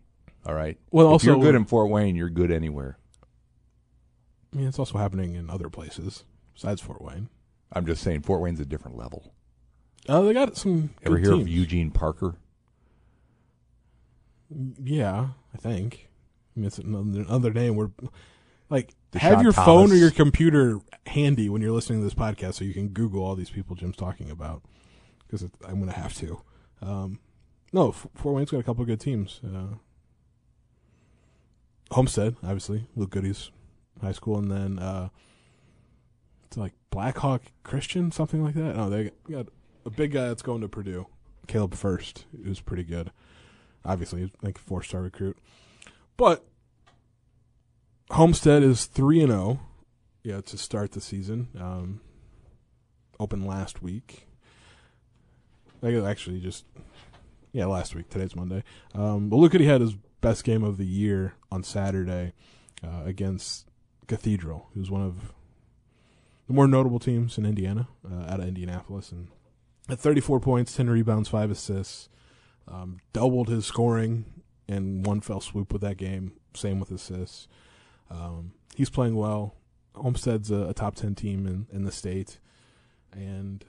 All 0.45 0.53
right. 0.53 0.77
Well, 0.91 1.07
if 1.07 1.11
also 1.13 1.31
you're 1.31 1.41
good 1.41 1.55
in 1.55 1.63
Fort 1.65 1.89
Wayne, 1.89 2.15
you're 2.17 2.29
good 2.29 2.51
anywhere. 2.51 2.97
I 4.51 4.57
mean, 4.57 4.67
it's 4.67 4.79
also 4.79 4.97
happening 4.97 5.35
in 5.35 5.49
other 5.49 5.69
places 5.69 6.23
besides 6.53 6.81
Fort 6.81 7.01
Wayne. 7.01 7.29
I'm 7.71 7.85
just 7.85 8.01
saying, 8.01 8.21
Fort 8.21 8.41
Wayne's 8.41 8.59
a 8.59 8.65
different 8.65 8.97
level. 8.97 9.31
Uh, 10.07 10.21
they 10.21 10.33
got 10.33 10.57
some. 10.57 10.91
Ever 11.03 11.17
hear 11.17 11.33
of. 11.33 11.47
Eugene 11.47 11.91
Parker? 11.91 12.35
Yeah, 14.83 15.27
I 15.53 15.57
think. 15.57 16.09
I 16.55 16.59
mean, 16.59 16.67
it's 16.67 16.79
another, 16.79 17.21
another 17.21 17.53
name. 17.53 17.75
Where, 17.75 17.91
like, 18.71 18.95
Deshaun 19.11 19.19
have 19.19 19.41
your 19.43 19.51
Thomas. 19.51 19.65
phone 19.65 19.91
or 19.91 19.95
your 19.95 20.09
computer 20.09 20.79
handy 21.05 21.47
when 21.47 21.61
you're 21.61 21.71
listening 21.71 21.99
to 21.99 22.03
this 22.03 22.15
podcast, 22.15 22.55
so 22.55 22.63
you 22.63 22.73
can 22.73 22.89
Google 22.89 23.23
all 23.23 23.35
these 23.35 23.51
people 23.51 23.75
Jim's 23.75 23.95
talking 23.97 24.31
about. 24.31 24.63
Because 25.27 25.43
I'm 25.63 25.75
going 25.75 25.91
to 25.91 25.99
have 25.99 26.15
to. 26.15 26.41
Um, 26.81 27.19
no, 27.71 27.91
Fort 27.91 28.35
Wayne's 28.35 28.49
got 28.49 28.57
a 28.57 28.63
couple 28.63 28.81
of 28.81 28.87
good 28.87 28.99
teams. 28.99 29.41
Uh, 29.45 29.75
Homestead, 31.91 32.35
obviously, 32.41 32.87
Luke 32.95 33.11
Goode's 33.11 33.51
high 34.01 34.11
school, 34.11 34.37
and 34.37 34.51
then 34.51 34.79
uh, 34.79 35.09
it's 36.45 36.57
like 36.57 36.73
Blackhawk 36.89 37.43
Christian, 37.63 38.11
something 38.11 38.43
like 38.43 38.55
that. 38.55 38.75
No, 38.75 38.89
they 38.89 39.11
got 39.29 39.47
a 39.85 39.89
big 39.89 40.11
guy 40.11 40.27
that's 40.27 40.41
going 40.41 40.61
to 40.61 40.67
Purdue, 40.67 41.07
Caleb 41.47 41.73
Furst, 41.73 42.25
who's 42.43 42.61
pretty 42.61 42.83
good. 42.83 43.11
Obviously, 43.85 44.31
like 44.41 44.57
four 44.57 44.83
star 44.83 45.01
recruit, 45.01 45.37
but 46.17 46.45
Homestead 48.11 48.63
is 48.63 48.85
three 48.85 49.21
and 49.21 49.31
zero. 49.31 49.59
Yeah, 50.23 50.41
to 50.41 50.57
start 50.57 50.91
the 50.91 51.01
season. 51.01 51.47
Um, 51.57 52.01
opened 53.19 53.47
last 53.47 53.81
week. 53.81 54.27
Like 55.81 55.95
actually 55.95 56.41
just 56.41 56.65
yeah, 57.51 57.65
last 57.65 57.95
week. 57.95 58.09
Today's 58.09 58.35
Monday. 58.35 58.63
Um, 58.93 59.29
but 59.29 59.37
look 59.37 59.55
at 59.55 59.61
he 59.61 59.67
had 59.67 59.81
his 59.81 59.95
best 60.21 60.43
game 60.43 60.63
of 60.63 60.77
the 60.77 60.85
year 60.85 61.33
on 61.51 61.63
Saturday 61.63 62.33
uh, 62.83 63.03
against 63.05 63.68
Cathedral, 64.09 64.67
who's 64.73 64.91
one 64.91 65.01
of 65.01 65.33
the 66.47 66.53
more 66.53 66.67
notable 66.67 66.99
teams 66.99 67.37
in 67.37 67.45
Indiana, 67.45 67.87
uh, 68.03 68.25
out 68.27 68.39
of 68.39 68.47
Indianapolis, 68.47 69.11
and 69.11 69.29
at 69.87 69.99
34 69.99 70.39
points, 70.39 70.75
10 70.75 70.89
rebounds, 70.89 71.29
five 71.29 71.51
assists, 71.51 72.09
um, 72.67 72.99
doubled 73.13 73.47
his 73.49 73.65
scoring 73.65 74.25
in 74.67 75.03
one 75.03 75.21
fell 75.21 75.39
swoop 75.39 75.71
with 75.71 75.81
that 75.83 75.97
game. 75.97 76.33
Same 76.55 76.79
with 76.79 76.91
assists. 76.91 77.47
Um, 78.09 78.53
he's 78.75 78.89
playing 78.89 79.15
well. 79.15 79.55
Homestead's 79.95 80.49
a, 80.51 80.69
a 80.69 80.73
top 80.73 80.95
10 80.95 81.15
team 81.15 81.45
in, 81.45 81.67
in 81.71 81.83
the 81.85 81.91
state, 81.91 82.39
and 83.11 83.63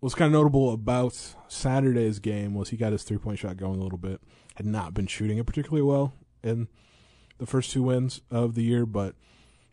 what's 0.00 0.14
kind 0.14 0.26
of 0.26 0.32
notable 0.32 0.72
about 0.72 1.34
Saturday's 1.48 2.18
game 2.18 2.54
was 2.54 2.68
he 2.68 2.76
got 2.76 2.92
his 2.92 3.04
three 3.04 3.18
point 3.18 3.38
shot 3.38 3.56
going 3.56 3.80
a 3.80 3.82
little 3.82 3.98
bit. 3.98 4.20
Had 4.56 4.66
not 4.66 4.92
been 4.92 5.06
shooting 5.06 5.38
it 5.38 5.46
particularly 5.46 5.82
well 5.82 6.12
in 6.42 6.68
the 7.40 7.46
first 7.46 7.72
two 7.72 7.82
wins 7.82 8.20
of 8.30 8.54
the 8.54 8.62
year, 8.62 8.86
but 8.86 9.16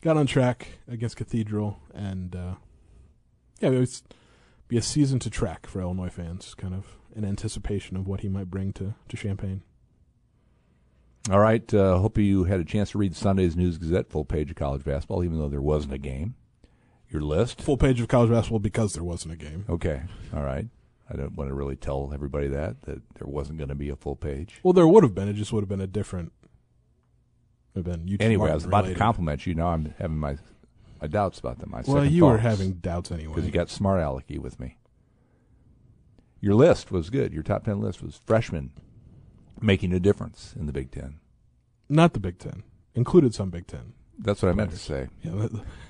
got 0.02 0.18
on 0.18 0.26
track 0.26 0.80
against 0.88 1.18
Cathedral, 1.18 1.80
and 1.94 2.36
uh, 2.36 2.56
yeah, 3.60 3.70
it 3.70 3.80
was 3.80 4.04
be 4.68 4.78
a 4.78 4.82
season 4.82 5.20
to 5.20 5.30
track 5.30 5.68
for 5.68 5.82
Illinois 5.82 6.10
fans, 6.10 6.56
kind 6.56 6.74
of 6.74 6.98
in 7.16 7.24
anticipation 7.24 7.98
of 7.98 8.08
what 8.08 8.22
he 8.22 8.30
might 8.30 8.50
bring 8.50 8.74
to 8.74 8.96
to 9.10 9.18
Champaign. 9.18 9.62
All 11.30 11.40
right. 11.40 11.74
Uh, 11.74 11.98
hope 11.98 12.18
you 12.18 12.46
had 12.46 12.62
a 12.62 12.66
chance 12.66 12.92
to 12.92 12.98
read 12.98 13.14
Sunday's 13.14 13.58
News 13.58 13.78
Gazette 13.78 14.10
full 14.10 14.24
page 14.24 14.50
of 14.50 14.56
college 14.56 14.86
basketball, 14.86 15.26
even 15.26 15.38
though 15.38 15.50
there 15.50 15.62
wasn't 15.62 15.94
a 15.94 15.98
game. 15.98 16.36
Your 17.10 17.22
list. 17.22 17.62
Full 17.62 17.78
page 17.78 18.00
of 18.00 18.08
college 18.08 18.30
basketball 18.30 18.60
because 18.60 18.94
there 18.94 19.04
wasn't 19.04 19.34
a 19.34 19.38
game. 19.38 19.66
Okay. 19.70 20.04
All 20.34 20.44
right. 20.44 20.68
I 21.10 21.16
don't 21.16 21.36
want 21.36 21.50
to 21.50 21.54
really 21.54 21.76
tell 21.76 22.12
everybody 22.14 22.48
that 22.48 22.82
that 22.84 23.02
there 23.16 23.28
wasn't 23.28 23.58
going 23.58 23.70
to 23.70 23.76
be 23.76 23.90
a 23.90 23.96
full 23.96 24.16
page. 24.16 24.60
Well, 24.64 24.74
there 24.74 24.88
would 24.88 25.04
have 25.04 25.16
been. 25.16 25.28
It 25.30 25.34
just 25.34 25.54
would 25.54 25.62
have 25.62 25.70
been 25.70 25.82
a 25.82 25.88
different. 25.88 26.32
Have 27.78 27.86
been 27.86 28.14
UT 28.14 28.22
Anyway, 28.22 28.50
I 28.52 28.56
was 28.56 28.66
about 28.66 28.86
to 28.86 28.96
compliment 28.96 29.46
you. 29.46 29.54
Now 29.54 29.68
I'm 29.68 29.94
having 29.98 30.18
my 30.18 30.38
my 31.02 31.08
doubts 31.08 31.40
about 31.40 31.60
them. 31.60 31.72
My 31.72 31.84
Well, 31.86 32.06
you 32.06 32.26
were 32.26 32.40
having 32.40 32.74
doubts 32.74 33.12
anyway. 33.12 33.36
because 33.36 33.46
you 33.46 33.52
got 33.52 33.70
smart 33.70 34.02
alecky 34.02 34.40
with 34.40 34.60
me. 34.60 34.78
Your 36.40 36.56
list 36.56 36.92
was 36.92 37.10
good. 37.10 37.34
Your 37.34 37.44
top 37.44 37.66
ten 37.66 37.80
list 37.82 38.02
was 38.02 38.22
freshmen 38.26 38.72
making 39.62 39.94
a 39.94 40.00
difference 40.00 40.54
in 40.60 40.66
the 40.66 40.74
Big 40.74 40.92
Ten. 40.92 41.20
Not 41.90 42.14
the 42.14 42.20
Big 42.20 42.38
Ten. 42.38 42.64
Included 42.96 43.34
some 43.34 43.50
Big 43.50 43.68
Ten. 43.68 43.94
That's 44.20 44.42
what 44.42 44.50
I 44.50 44.54
meant 44.54 44.72
to 44.72 44.78
say. 44.78 45.08
Yeah, 45.22 45.48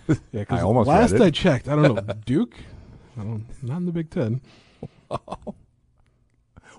yeah. 0.32 0.44
I 0.50 0.62
almost 0.62 0.88
last. 0.88 1.14
I 1.16 1.32
checked, 1.32 1.68
I 1.68 1.76
don't 1.76 1.96
know 1.96 2.14
Duke. 2.26 2.56
I 3.18 3.24
don't. 3.24 3.46
Not 3.64 3.78
in 3.78 3.86
the 3.86 3.92
Big 3.92 4.10
Ten. 4.10 4.42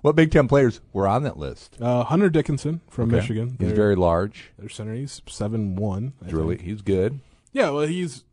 What 0.02 0.14
Big 0.16 0.30
Ten 0.30 0.46
players 0.48 0.80
were 0.92 1.06
on 1.08 1.22
that 1.24 1.36
list? 1.38 1.76
Uh, 1.80 2.04
Hunter 2.04 2.30
Dickinson 2.30 2.80
from 2.88 3.08
Okay. 3.08 3.16
Michigan. 3.16 3.48
He's 3.58 3.68
Their- 3.68 3.74
very 3.76 3.96
large. 3.96 4.50
Their 4.58 4.68
center. 4.68 4.94
He's 4.94 5.20
seven 5.26 5.74
one. 5.76 6.12
He's 6.24 6.32
really 6.32 6.56
he's 6.58 6.82
good. 6.82 7.20
Yeah. 7.52 7.70
Well, 7.70 7.86
he's 7.86 8.24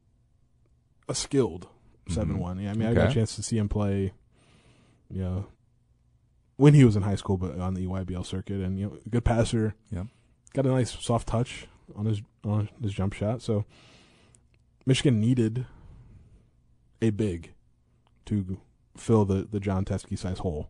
a 1.10 1.16
skilled 1.16 1.68
seven 2.10 2.38
one. 2.40 2.60
Yeah. 2.60 2.72
I 2.72 2.74
mean, 2.74 2.88
I 2.88 2.94
got 2.94 3.02
a 3.02 3.06
Mm-hmm. 3.06 3.14
Chance 3.14 3.36
to 3.38 3.44
see 3.44 3.58
him 3.58 3.70
play. 3.70 4.14
You 5.10 5.22
know, 5.22 5.46
when 6.58 6.74
he 6.74 6.84
was 6.84 6.96
in 6.96 7.04
high 7.04 7.16
school, 7.16 7.38
but 7.38 7.60
on 7.60 7.74
the 7.76 7.86
EYBL 7.86 8.26
circuit, 8.26 8.60
and 8.62 8.80
you 8.80 8.86
know, 8.88 8.98
good 9.10 9.24
passer. 9.26 9.76
Yeah, 9.92 10.04
Got 10.54 10.66
a 10.66 10.70
nice 10.70 10.92
soft 11.04 11.28
touch 11.28 11.68
on 11.96 12.06
his 12.06 12.22
on 12.44 12.70
his 12.82 12.94
jump 12.94 13.14
shot. 13.14 13.42
So 13.42 13.66
Michigan 14.86 15.20
needed 15.20 15.66
a 17.02 17.10
big 17.12 17.54
to 18.26 18.58
fill 18.98 19.26
the 19.26 19.48
the 19.50 19.60
John 19.60 19.86
Teske 19.86 20.18
size 20.18 20.40
hole. 20.40 20.70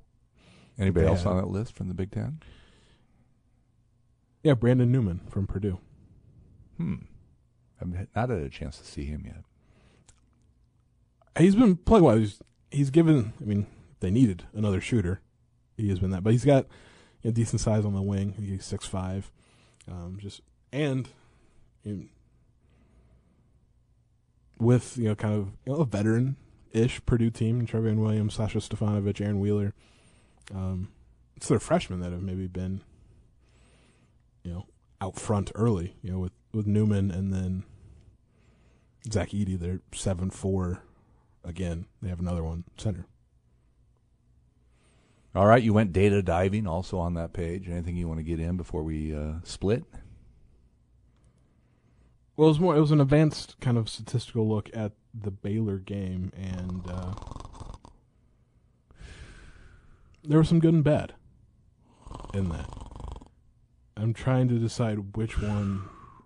Anybody 0.77 1.07
else 1.07 1.25
on 1.25 1.37
that 1.37 1.47
list 1.47 1.73
from 1.75 1.87
the 1.87 1.93
Big 1.93 2.11
Ten? 2.11 2.39
Yeah, 4.43 4.53
Brandon 4.53 4.91
Newman 4.91 5.21
from 5.29 5.47
Purdue. 5.47 5.79
Hmm. 6.77 6.95
I've 7.81 7.87
not 7.87 8.29
had 8.29 8.29
a 8.29 8.49
chance 8.49 8.77
to 8.77 8.85
see 8.85 9.05
him 9.05 9.23
yet. 9.25 9.43
He's 11.37 11.55
been 11.55 11.75
playing 11.75 12.03
well. 12.03 12.17
He's 12.17 12.39
he's 12.71 12.89
given. 12.89 13.33
I 13.41 13.45
mean, 13.45 13.67
they 13.99 14.11
needed 14.11 14.43
another 14.53 14.81
shooter. 14.81 15.21
He 15.77 15.89
has 15.89 15.99
been 15.99 16.11
that, 16.11 16.23
but 16.23 16.31
he's 16.31 16.45
got 16.45 16.67
you 17.21 17.29
know, 17.29 17.33
decent 17.33 17.61
size 17.61 17.85
on 17.85 17.93
the 17.93 18.01
wing. 18.01 18.35
He's 18.39 18.65
six 18.65 18.85
five, 18.85 19.31
um, 19.89 20.17
just 20.21 20.41
and 20.71 21.09
you 21.83 21.93
know, 21.93 22.03
with 24.59 24.97
you 24.97 25.09
know 25.09 25.15
kind 25.15 25.33
of 25.33 25.51
you 25.65 25.73
know, 25.73 25.79
a 25.79 25.85
veteran 25.85 26.37
ish 26.71 27.05
Purdue 27.05 27.31
team: 27.31 27.65
Trevion 27.65 27.97
Williams, 27.97 28.35
Sasha 28.35 28.59
Stefanovic, 28.59 29.19
Aaron 29.19 29.39
Wheeler. 29.39 29.73
Um, 30.53 30.89
it's 31.35 31.47
their 31.47 31.59
freshmen 31.59 31.99
that 31.99 32.11
have 32.11 32.21
maybe 32.21 32.47
been 32.47 32.81
you 34.43 34.51
know 34.51 34.65
out 35.01 35.19
front 35.19 35.51
early. 35.55 35.95
You 36.01 36.11
know 36.11 36.19
with 36.19 36.33
with 36.53 36.67
Newman 36.67 37.11
and 37.11 37.33
then 37.33 37.63
Zach 39.11 39.29
Edey. 39.29 39.59
They're 39.59 39.81
seven 39.93 40.29
four 40.29 40.83
again. 41.43 41.85
They 42.01 42.09
have 42.09 42.19
another 42.19 42.43
one 42.43 42.63
center. 42.77 43.05
All 45.35 45.47
right, 45.47 45.61
you 45.61 45.73
went 45.73 45.91
data 45.91 46.21
diving 46.21 46.65
also 46.65 46.97
on 46.97 47.15
that 47.15 47.33
page. 47.33 47.67
Anything 47.67 47.97
you 47.97 48.07
want 48.07 48.19
to 48.19 48.23
get 48.23 48.39
in 48.39 48.55
before 48.55 48.83
we 48.83 49.13
uh, 49.13 49.33
split? 49.43 49.83
Well, 52.37 52.47
it 52.47 52.51
was 52.51 52.59
more. 52.59 52.75
It 52.75 52.79
was 52.79 52.91
an 52.91 53.01
advanced 53.01 53.59
kind 53.59 53.77
of 53.77 53.89
statistical 53.89 54.47
look 54.47 54.69
at 54.73 54.93
the 55.13 55.31
Baylor 55.31 55.77
game, 55.77 56.31
and 56.37 56.83
uh, 56.89 57.13
there 60.27 60.39
was 60.39 60.49
some 60.49 60.59
good 60.59 60.73
and 60.73 60.83
bad 60.83 61.13
in 62.33 62.49
that. 62.49 62.69
I'm 63.97 64.13
trying 64.13 64.47
to 64.49 64.59
decide 64.59 65.15
which 65.15 65.41
one 65.41 65.83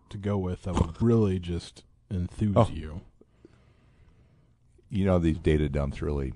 to 0.09 0.17
go 0.17 0.37
with 0.37 0.63
that 0.63 0.73
would 0.73 1.01
really 1.01 1.39
just 1.39 1.83
enthuse 2.09 2.55
Oh. 2.55 2.69
you. 2.73 3.01
You 4.89 5.05
know 5.05 5.19
these 5.19 5.37
data 5.37 5.69
dumps 5.69 6.01
really 6.01 6.33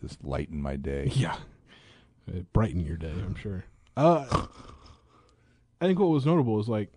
just 0.00 0.24
lighten 0.24 0.60
my 0.62 0.76
day. 0.76 1.10
Yeah, 1.14 1.36
it 2.28 2.52
brightened 2.52 2.86
your 2.86 2.96
day, 2.96 3.10
I'm 3.10 3.34
sure. 3.34 3.64
Uh, 3.96 4.46
I 5.80 5.86
think 5.86 5.98
what 5.98 6.06
was 6.10 6.24
notable 6.24 6.60
is 6.60 6.68
like, 6.68 6.92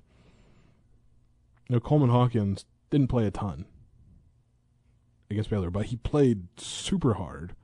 you 1.68 1.76
know, 1.76 1.80
Coleman 1.80 2.10
Hawkins 2.12 2.66
didn't 2.92 3.08
play 3.08 3.26
a 3.26 3.32
ton 3.32 3.66
against 5.32 5.50
Baylor, 5.50 5.72
but 5.72 5.88
he 5.88 5.96
played 5.96 6.48
super 6.58 7.16
hard, 7.16 7.56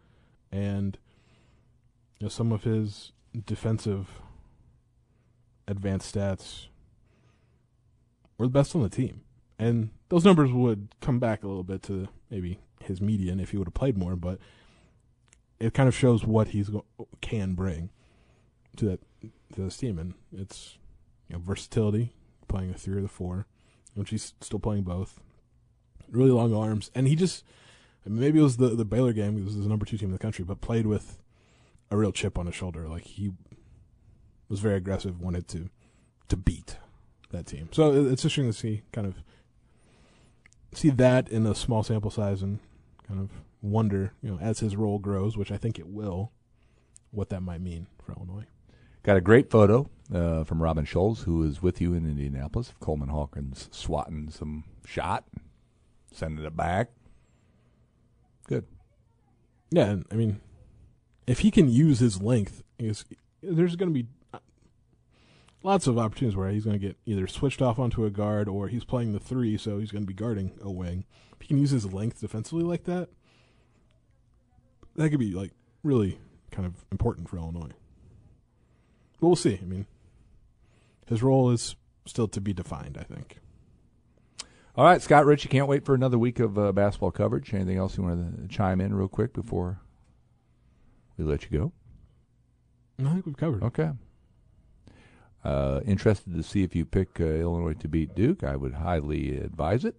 and 0.52 0.98
you 2.22 2.26
know, 2.26 2.30
some 2.30 2.52
of 2.52 2.64
his 2.64 3.14
defensive 3.48 4.22
advanced 5.68 6.14
stats, 6.14 6.68
were 8.38 8.46
the 8.46 8.52
best 8.52 8.76
on 8.76 8.84
the 8.84 8.90
team. 8.90 9.22
And 9.58 9.90
those 10.10 10.24
numbers 10.24 10.52
would 10.52 10.90
come 11.02 11.18
back 11.18 11.44
a 11.44 11.48
little 11.48 11.64
bit 11.64 11.82
to 11.84 12.10
maybe 12.30 12.60
his 12.84 13.02
median 13.02 13.40
if 13.40 13.50
he 13.50 13.58
would 13.58 13.68
have 13.68 13.74
played 13.74 13.98
more, 13.98 14.16
but 14.16 14.38
it 15.60 15.74
kind 15.74 15.90
of 15.90 15.96
shows 15.96 16.24
what 16.24 16.50
he's 16.50 16.70
go- 16.70 16.86
can 17.22 17.54
bring 17.54 17.90
to 18.78 18.86
that 18.86 19.00
to 19.54 19.62
this 19.62 19.78
team, 19.78 19.98
and 19.98 20.14
it's 20.32 20.78
you 21.28 21.36
know 21.36 21.42
versatility, 21.42 22.14
playing 22.48 22.70
a 22.72 22.74
three 22.74 22.98
or 22.98 23.02
the 23.02 23.08
four, 23.08 23.48
which 23.96 24.12
he's 24.12 24.34
still 24.42 24.60
playing 24.60 24.84
both. 24.84 25.20
Really 26.10 26.32
long 26.32 26.54
arms, 26.54 26.90
and 26.96 27.08
he 27.08 27.16
just 27.16 27.44
maybe 28.06 28.40
it 28.40 28.44
was 28.44 28.58
the 28.58 28.70
the 28.70 28.86
Baylor 28.86 29.14
game. 29.14 29.38
He 29.38 29.44
was 29.44 29.58
the 29.58 29.68
number 29.68 29.86
two 29.86 29.98
team 29.98 30.10
in 30.10 30.14
the 30.14 30.20
country, 30.20 30.44
but 30.44 30.62
played 30.62 30.88
with 30.88 31.21
a 31.92 31.98
real 31.98 32.12
chip 32.12 32.40
on 32.40 32.48
his 32.48 32.56
shoulder. 32.56 32.88
Like 32.88 33.04
he 33.04 33.32
was 34.50 34.60
very 34.60 34.78
aggressive, 34.78 35.22
wanted 35.22 35.48
to 35.50 35.70
to 36.30 36.38
beat 36.38 36.78
that 37.32 37.46
team. 37.46 37.70
So 37.72 37.92
it's 37.92 38.24
interesting 38.24 38.48
to 38.48 38.54
see 38.54 38.82
kind 38.92 39.06
of 39.06 39.22
see 40.74 40.90
that 40.90 41.30
in 41.30 41.46
a 41.46 41.54
small 41.54 41.84
sample 41.84 42.10
size 42.10 42.42
and 42.42 42.60
kind 43.08 43.20
of 43.20 43.30
wonder, 43.62 44.14
you 44.22 44.32
know, 44.32 44.40
as 44.40 44.60
his 44.60 44.76
role 44.76 44.98
grows, 44.98 45.38
which 45.38 45.52
I 45.52 45.58
think 45.58 45.78
it 45.78 45.88
will, 45.88 46.32
what 47.12 47.30
that 47.30 47.42
might 47.42 47.62
mean 47.62 47.88
for 48.04 48.14
Illinois. 48.14 48.46
Got 49.04 49.18
a 49.18 49.22
great 49.22 49.50
photo 49.50 49.90
uh, 50.14 50.44
from 50.44 50.62
Robin 50.62 50.86
Scholz, 50.86 51.24
who 51.24 51.44
is 51.44 51.62
with 51.62 51.82
you 51.82 51.94
in 51.94 52.06
Indianapolis, 52.06 52.70
of 52.70 52.80
Coleman 52.80 53.10
Hawkins 53.10 53.68
swatting 53.72 54.30
some 54.30 54.64
shot, 54.86 55.26
sending 56.14 56.46
it 56.46 56.56
back. 56.56 56.92
Good. 58.48 58.66
Yeah, 59.72 59.98
I 60.12 60.16
mean, 60.16 60.40
if 61.32 61.40
he 61.40 61.50
can 61.50 61.70
use 61.70 62.00
his 62.00 62.22
length, 62.22 62.62
is 62.78 63.06
there's 63.42 63.78
going 63.78 63.88
to 63.88 63.94
be 63.94 64.10
uh, 64.34 64.40
lots 65.64 65.88
of 65.88 65.98
opportunities 65.98 66.36
where 66.36 66.50
he's 66.50 66.66
going 66.66 66.78
to 66.78 66.88
get 66.88 66.98
either 67.06 67.26
switched 67.26 67.62
off 67.62 67.80
onto 67.80 68.04
a 68.04 68.10
guard 68.10 68.50
or 68.50 68.68
he's 68.68 68.84
playing 68.84 69.14
the 69.14 69.20
three, 69.20 69.58
so 69.58 69.80
he's 69.80 69.92
going 69.92 70.04
to 70.04 70.08
be 70.08 70.14
guarding 70.14 70.52
a 70.62 70.70
wing. 70.70 71.06
If 71.32 71.44
he 71.44 71.48
can 71.48 71.58
use 71.58 71.72
his 71.72 71.94
length 71.94 72.20
defensively 72.20 72.66
like 72.66 72.84
that, 72.84 73.08
that 74.98 75.10
could 75.10 75.22
be 75.22 75.32
like 75.32 75.54
really 75.84 76.20
kind 76.52 76.66
of 76.66 76.84
important 76.92 77.30
for 77.30 77.38
Illinois. 77.38 77.72
But 79.22 79.28
we'll 79.28 79.38
see. 79.38 79.58
I 79.62 79.66
mean, 79.66 79.86
his 81.08 81.24
role 81.24 81.50
is 81.52 81.78
still 82.06 82.28
to 82.28 82.42
be 82.42 82.52
defined. 82.52 82.98
I 83.00 83.04
think. 83.04 83.38
All 84.76 84.84
right, 84.84 85.02
Scott 85.02 85.26
Rich, 85.26 85.46
you 85.46 85.50
can't 85.50 85.68
wait 85.68 85.86
for 85.86 85.96
another 85.96 86.20
week 86.20 86.42
of 86.42 86.60
uh, 86.60 86.74
basketball 86.74 87.12
coverage. 87.12 87.54
Anything 87.54 87.78
else 87.78 87.96
you 87.96 88.04
want 88.04 88.42
to 88.42 88.54
chime 88.54 88.82
in 88.82 88.94
real 88.94 89.08
quick 89.08 89.32
before 89.32 89.80
we 91.26 91.32
let 91.32 91.50
you 91.50 91.58
go? 91.58 91.72
I 93.06 93.14
think 93.14 93.26
we've 93.26 93.38
covered. 93.38 93.64
it. 93.64 93.66
Okay. 93.66 93.92
Uh, 95.44 95.80
interested 95.86 96.36
to 96.36 96.44
see 96.44 96.62
if 96.64 96.76
you 96.76 96.86
pick 96.86 97.20
uh, 97.20 97.24
Illinois 97.24 97.74
to 97.74 97.88
beat 97.88 98.14
Duke. 98.14 98.44
I 98.44 98.56
would 98.56 98.74
highly 98.76 99.38
advise 99.38 99.86
it. 99.86 99.96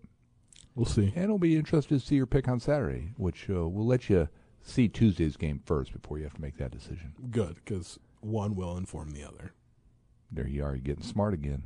We'll 0.76 0.86
see. 0.86 1.12
And 1.16 1.24
it'll 1.24 1.38
be 1.38 1.56
interested 1.56 1.98
to 2.00 2.06
see 2.06 2.14
your 2.14 2.26
pick 2.26 2.46
on 2.48 2.60
Saturday, 2.60 3.10
which 3.16 3.50
uh, 3.50 3.68
we'll 3.68 3.86
let 3.86 4.08
you 4.08 4.28
see 4.62 4.88
Tuesday's 4.88 5.36
game 5.36 5.60
first 5.66 5.92
before 5.92 6.18
you 6.18 6.24
have 6.24 6.34
to 6.34 6.40
make 6.40 6.56
that 6.58 6.70
decision. 6.70 7.12
Good 7.30 7.56
because 7.56 7.98
one 8.20 8.54
will 8.54 8.76
inform 8.76 9.10
the 9.10 9.24
other. 9.24 9.52
There 10.30 10.46
you 10.46 10.64
are, 10.64 10.70
you're 10.76 10.78
getting 10.78 11.02
smart 11.02 11.34
again. 11.34 11.62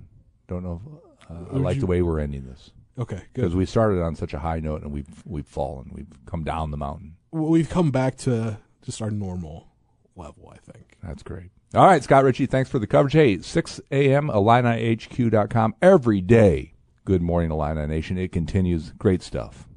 Don't 0.48 0.62
know. 0.64 0.80
If, 1.20 1.30
uh, 1.30 1.34
I 1.34 1.52
Would 1.52 1.62
like 1.62 1.74
you- 1.76 1.80
the 1.82 1.86
way 1.86 2.00
we're 2.02 2.18
ending 2.18 2.46
this 2.46 2.70
Okay, 2.98 3.16
good. 3.34 3.42
because 3.42 3.54
we 3.54 3.66
started 3.66 4.00
on 4.02 4.16
such 4.16 4.32
a 4.32 4.38
high 4.38 4.58
note 4.58 4.82
and 4.82 4.90
we've 4.90 5.22
we've 5.26 5.46
fallen. 5.46 5.90
We've 5.92 6.08
come 6.24 6.42
down 6.44 6.70
the 6.70 6.76
mountain. 6.78 7.16
Well, 7.30 7.50
we've 7.50 7.68
come 7.68 7.90
back 7.90 8.16
to 8.18 8.58
just 8.86 9.02
our 9.02 9.10
normal 9.10 9.66
level, 10.14 10.50
I 10.50 10.58
think. 10.72 10.96
That's 11.02 11.22
great. 11.22 11.50
All 11.74 11.84
right, 11.84 12.02
Scott 12.02 12.24
Richey, 12.24 12.46
thanks 12.46 12.70
for 12.70 12.78
the 12.78 12.86
coverage. 12.86 13.12
Hey, 13.12 13.40
6 13.40 13.80
a.m., 13.90 14.28
IlliniHQ.com 14.28 15.74
every 15.82 16.20
day. 16.20 16.72
Good 17.04 17.20
morning, 17.20 17.50
Illini 17.50 17.86
Nation. 17.86 18.16
It 18.16 18.32
continues. 18.32 18.92
Great 18.92 19.22
stuff. 19.22 19.68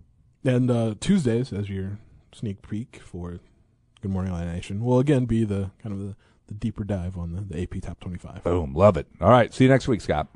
And 0.46 0.72
uh, 0.72 0.96
Tuesdays, 1.00 1.52
as 1.52 1.70
your 1.70 2.00
sneak 2.32 2.62
peek 2.68 3.02
for 3.04 3.40
Good 4.02 4.12
Morning 4.12 4.32
Illini 4.32 4.52
Nation, 4.52 4.84
will 4.84 5.00
again 5.00 5.26
be 5.26 5.44
the 5.44 5.72
kind 5.82 5.94
of 5.94 6.00
the, 6.00 6.16
the 6.48 6.54
deeper 6.54 6.84
dive 6.84 7.18
on 7.18 7.34
the, 7.34 7.42
the 7.42 7.62
AP 7.62 7.82
Top 7.82 8.00
25. 8.00 8.44
Boom. 8.44 8.74
Love 8.74 8.96
it. 8.96 9.08
All 9.20 9.30
right. 9.30 9.54
See 9.54 9.66
you 9.66 9.70
next 9.70 9.88
week, 9.88 10.02
Scott. 10.02 10.28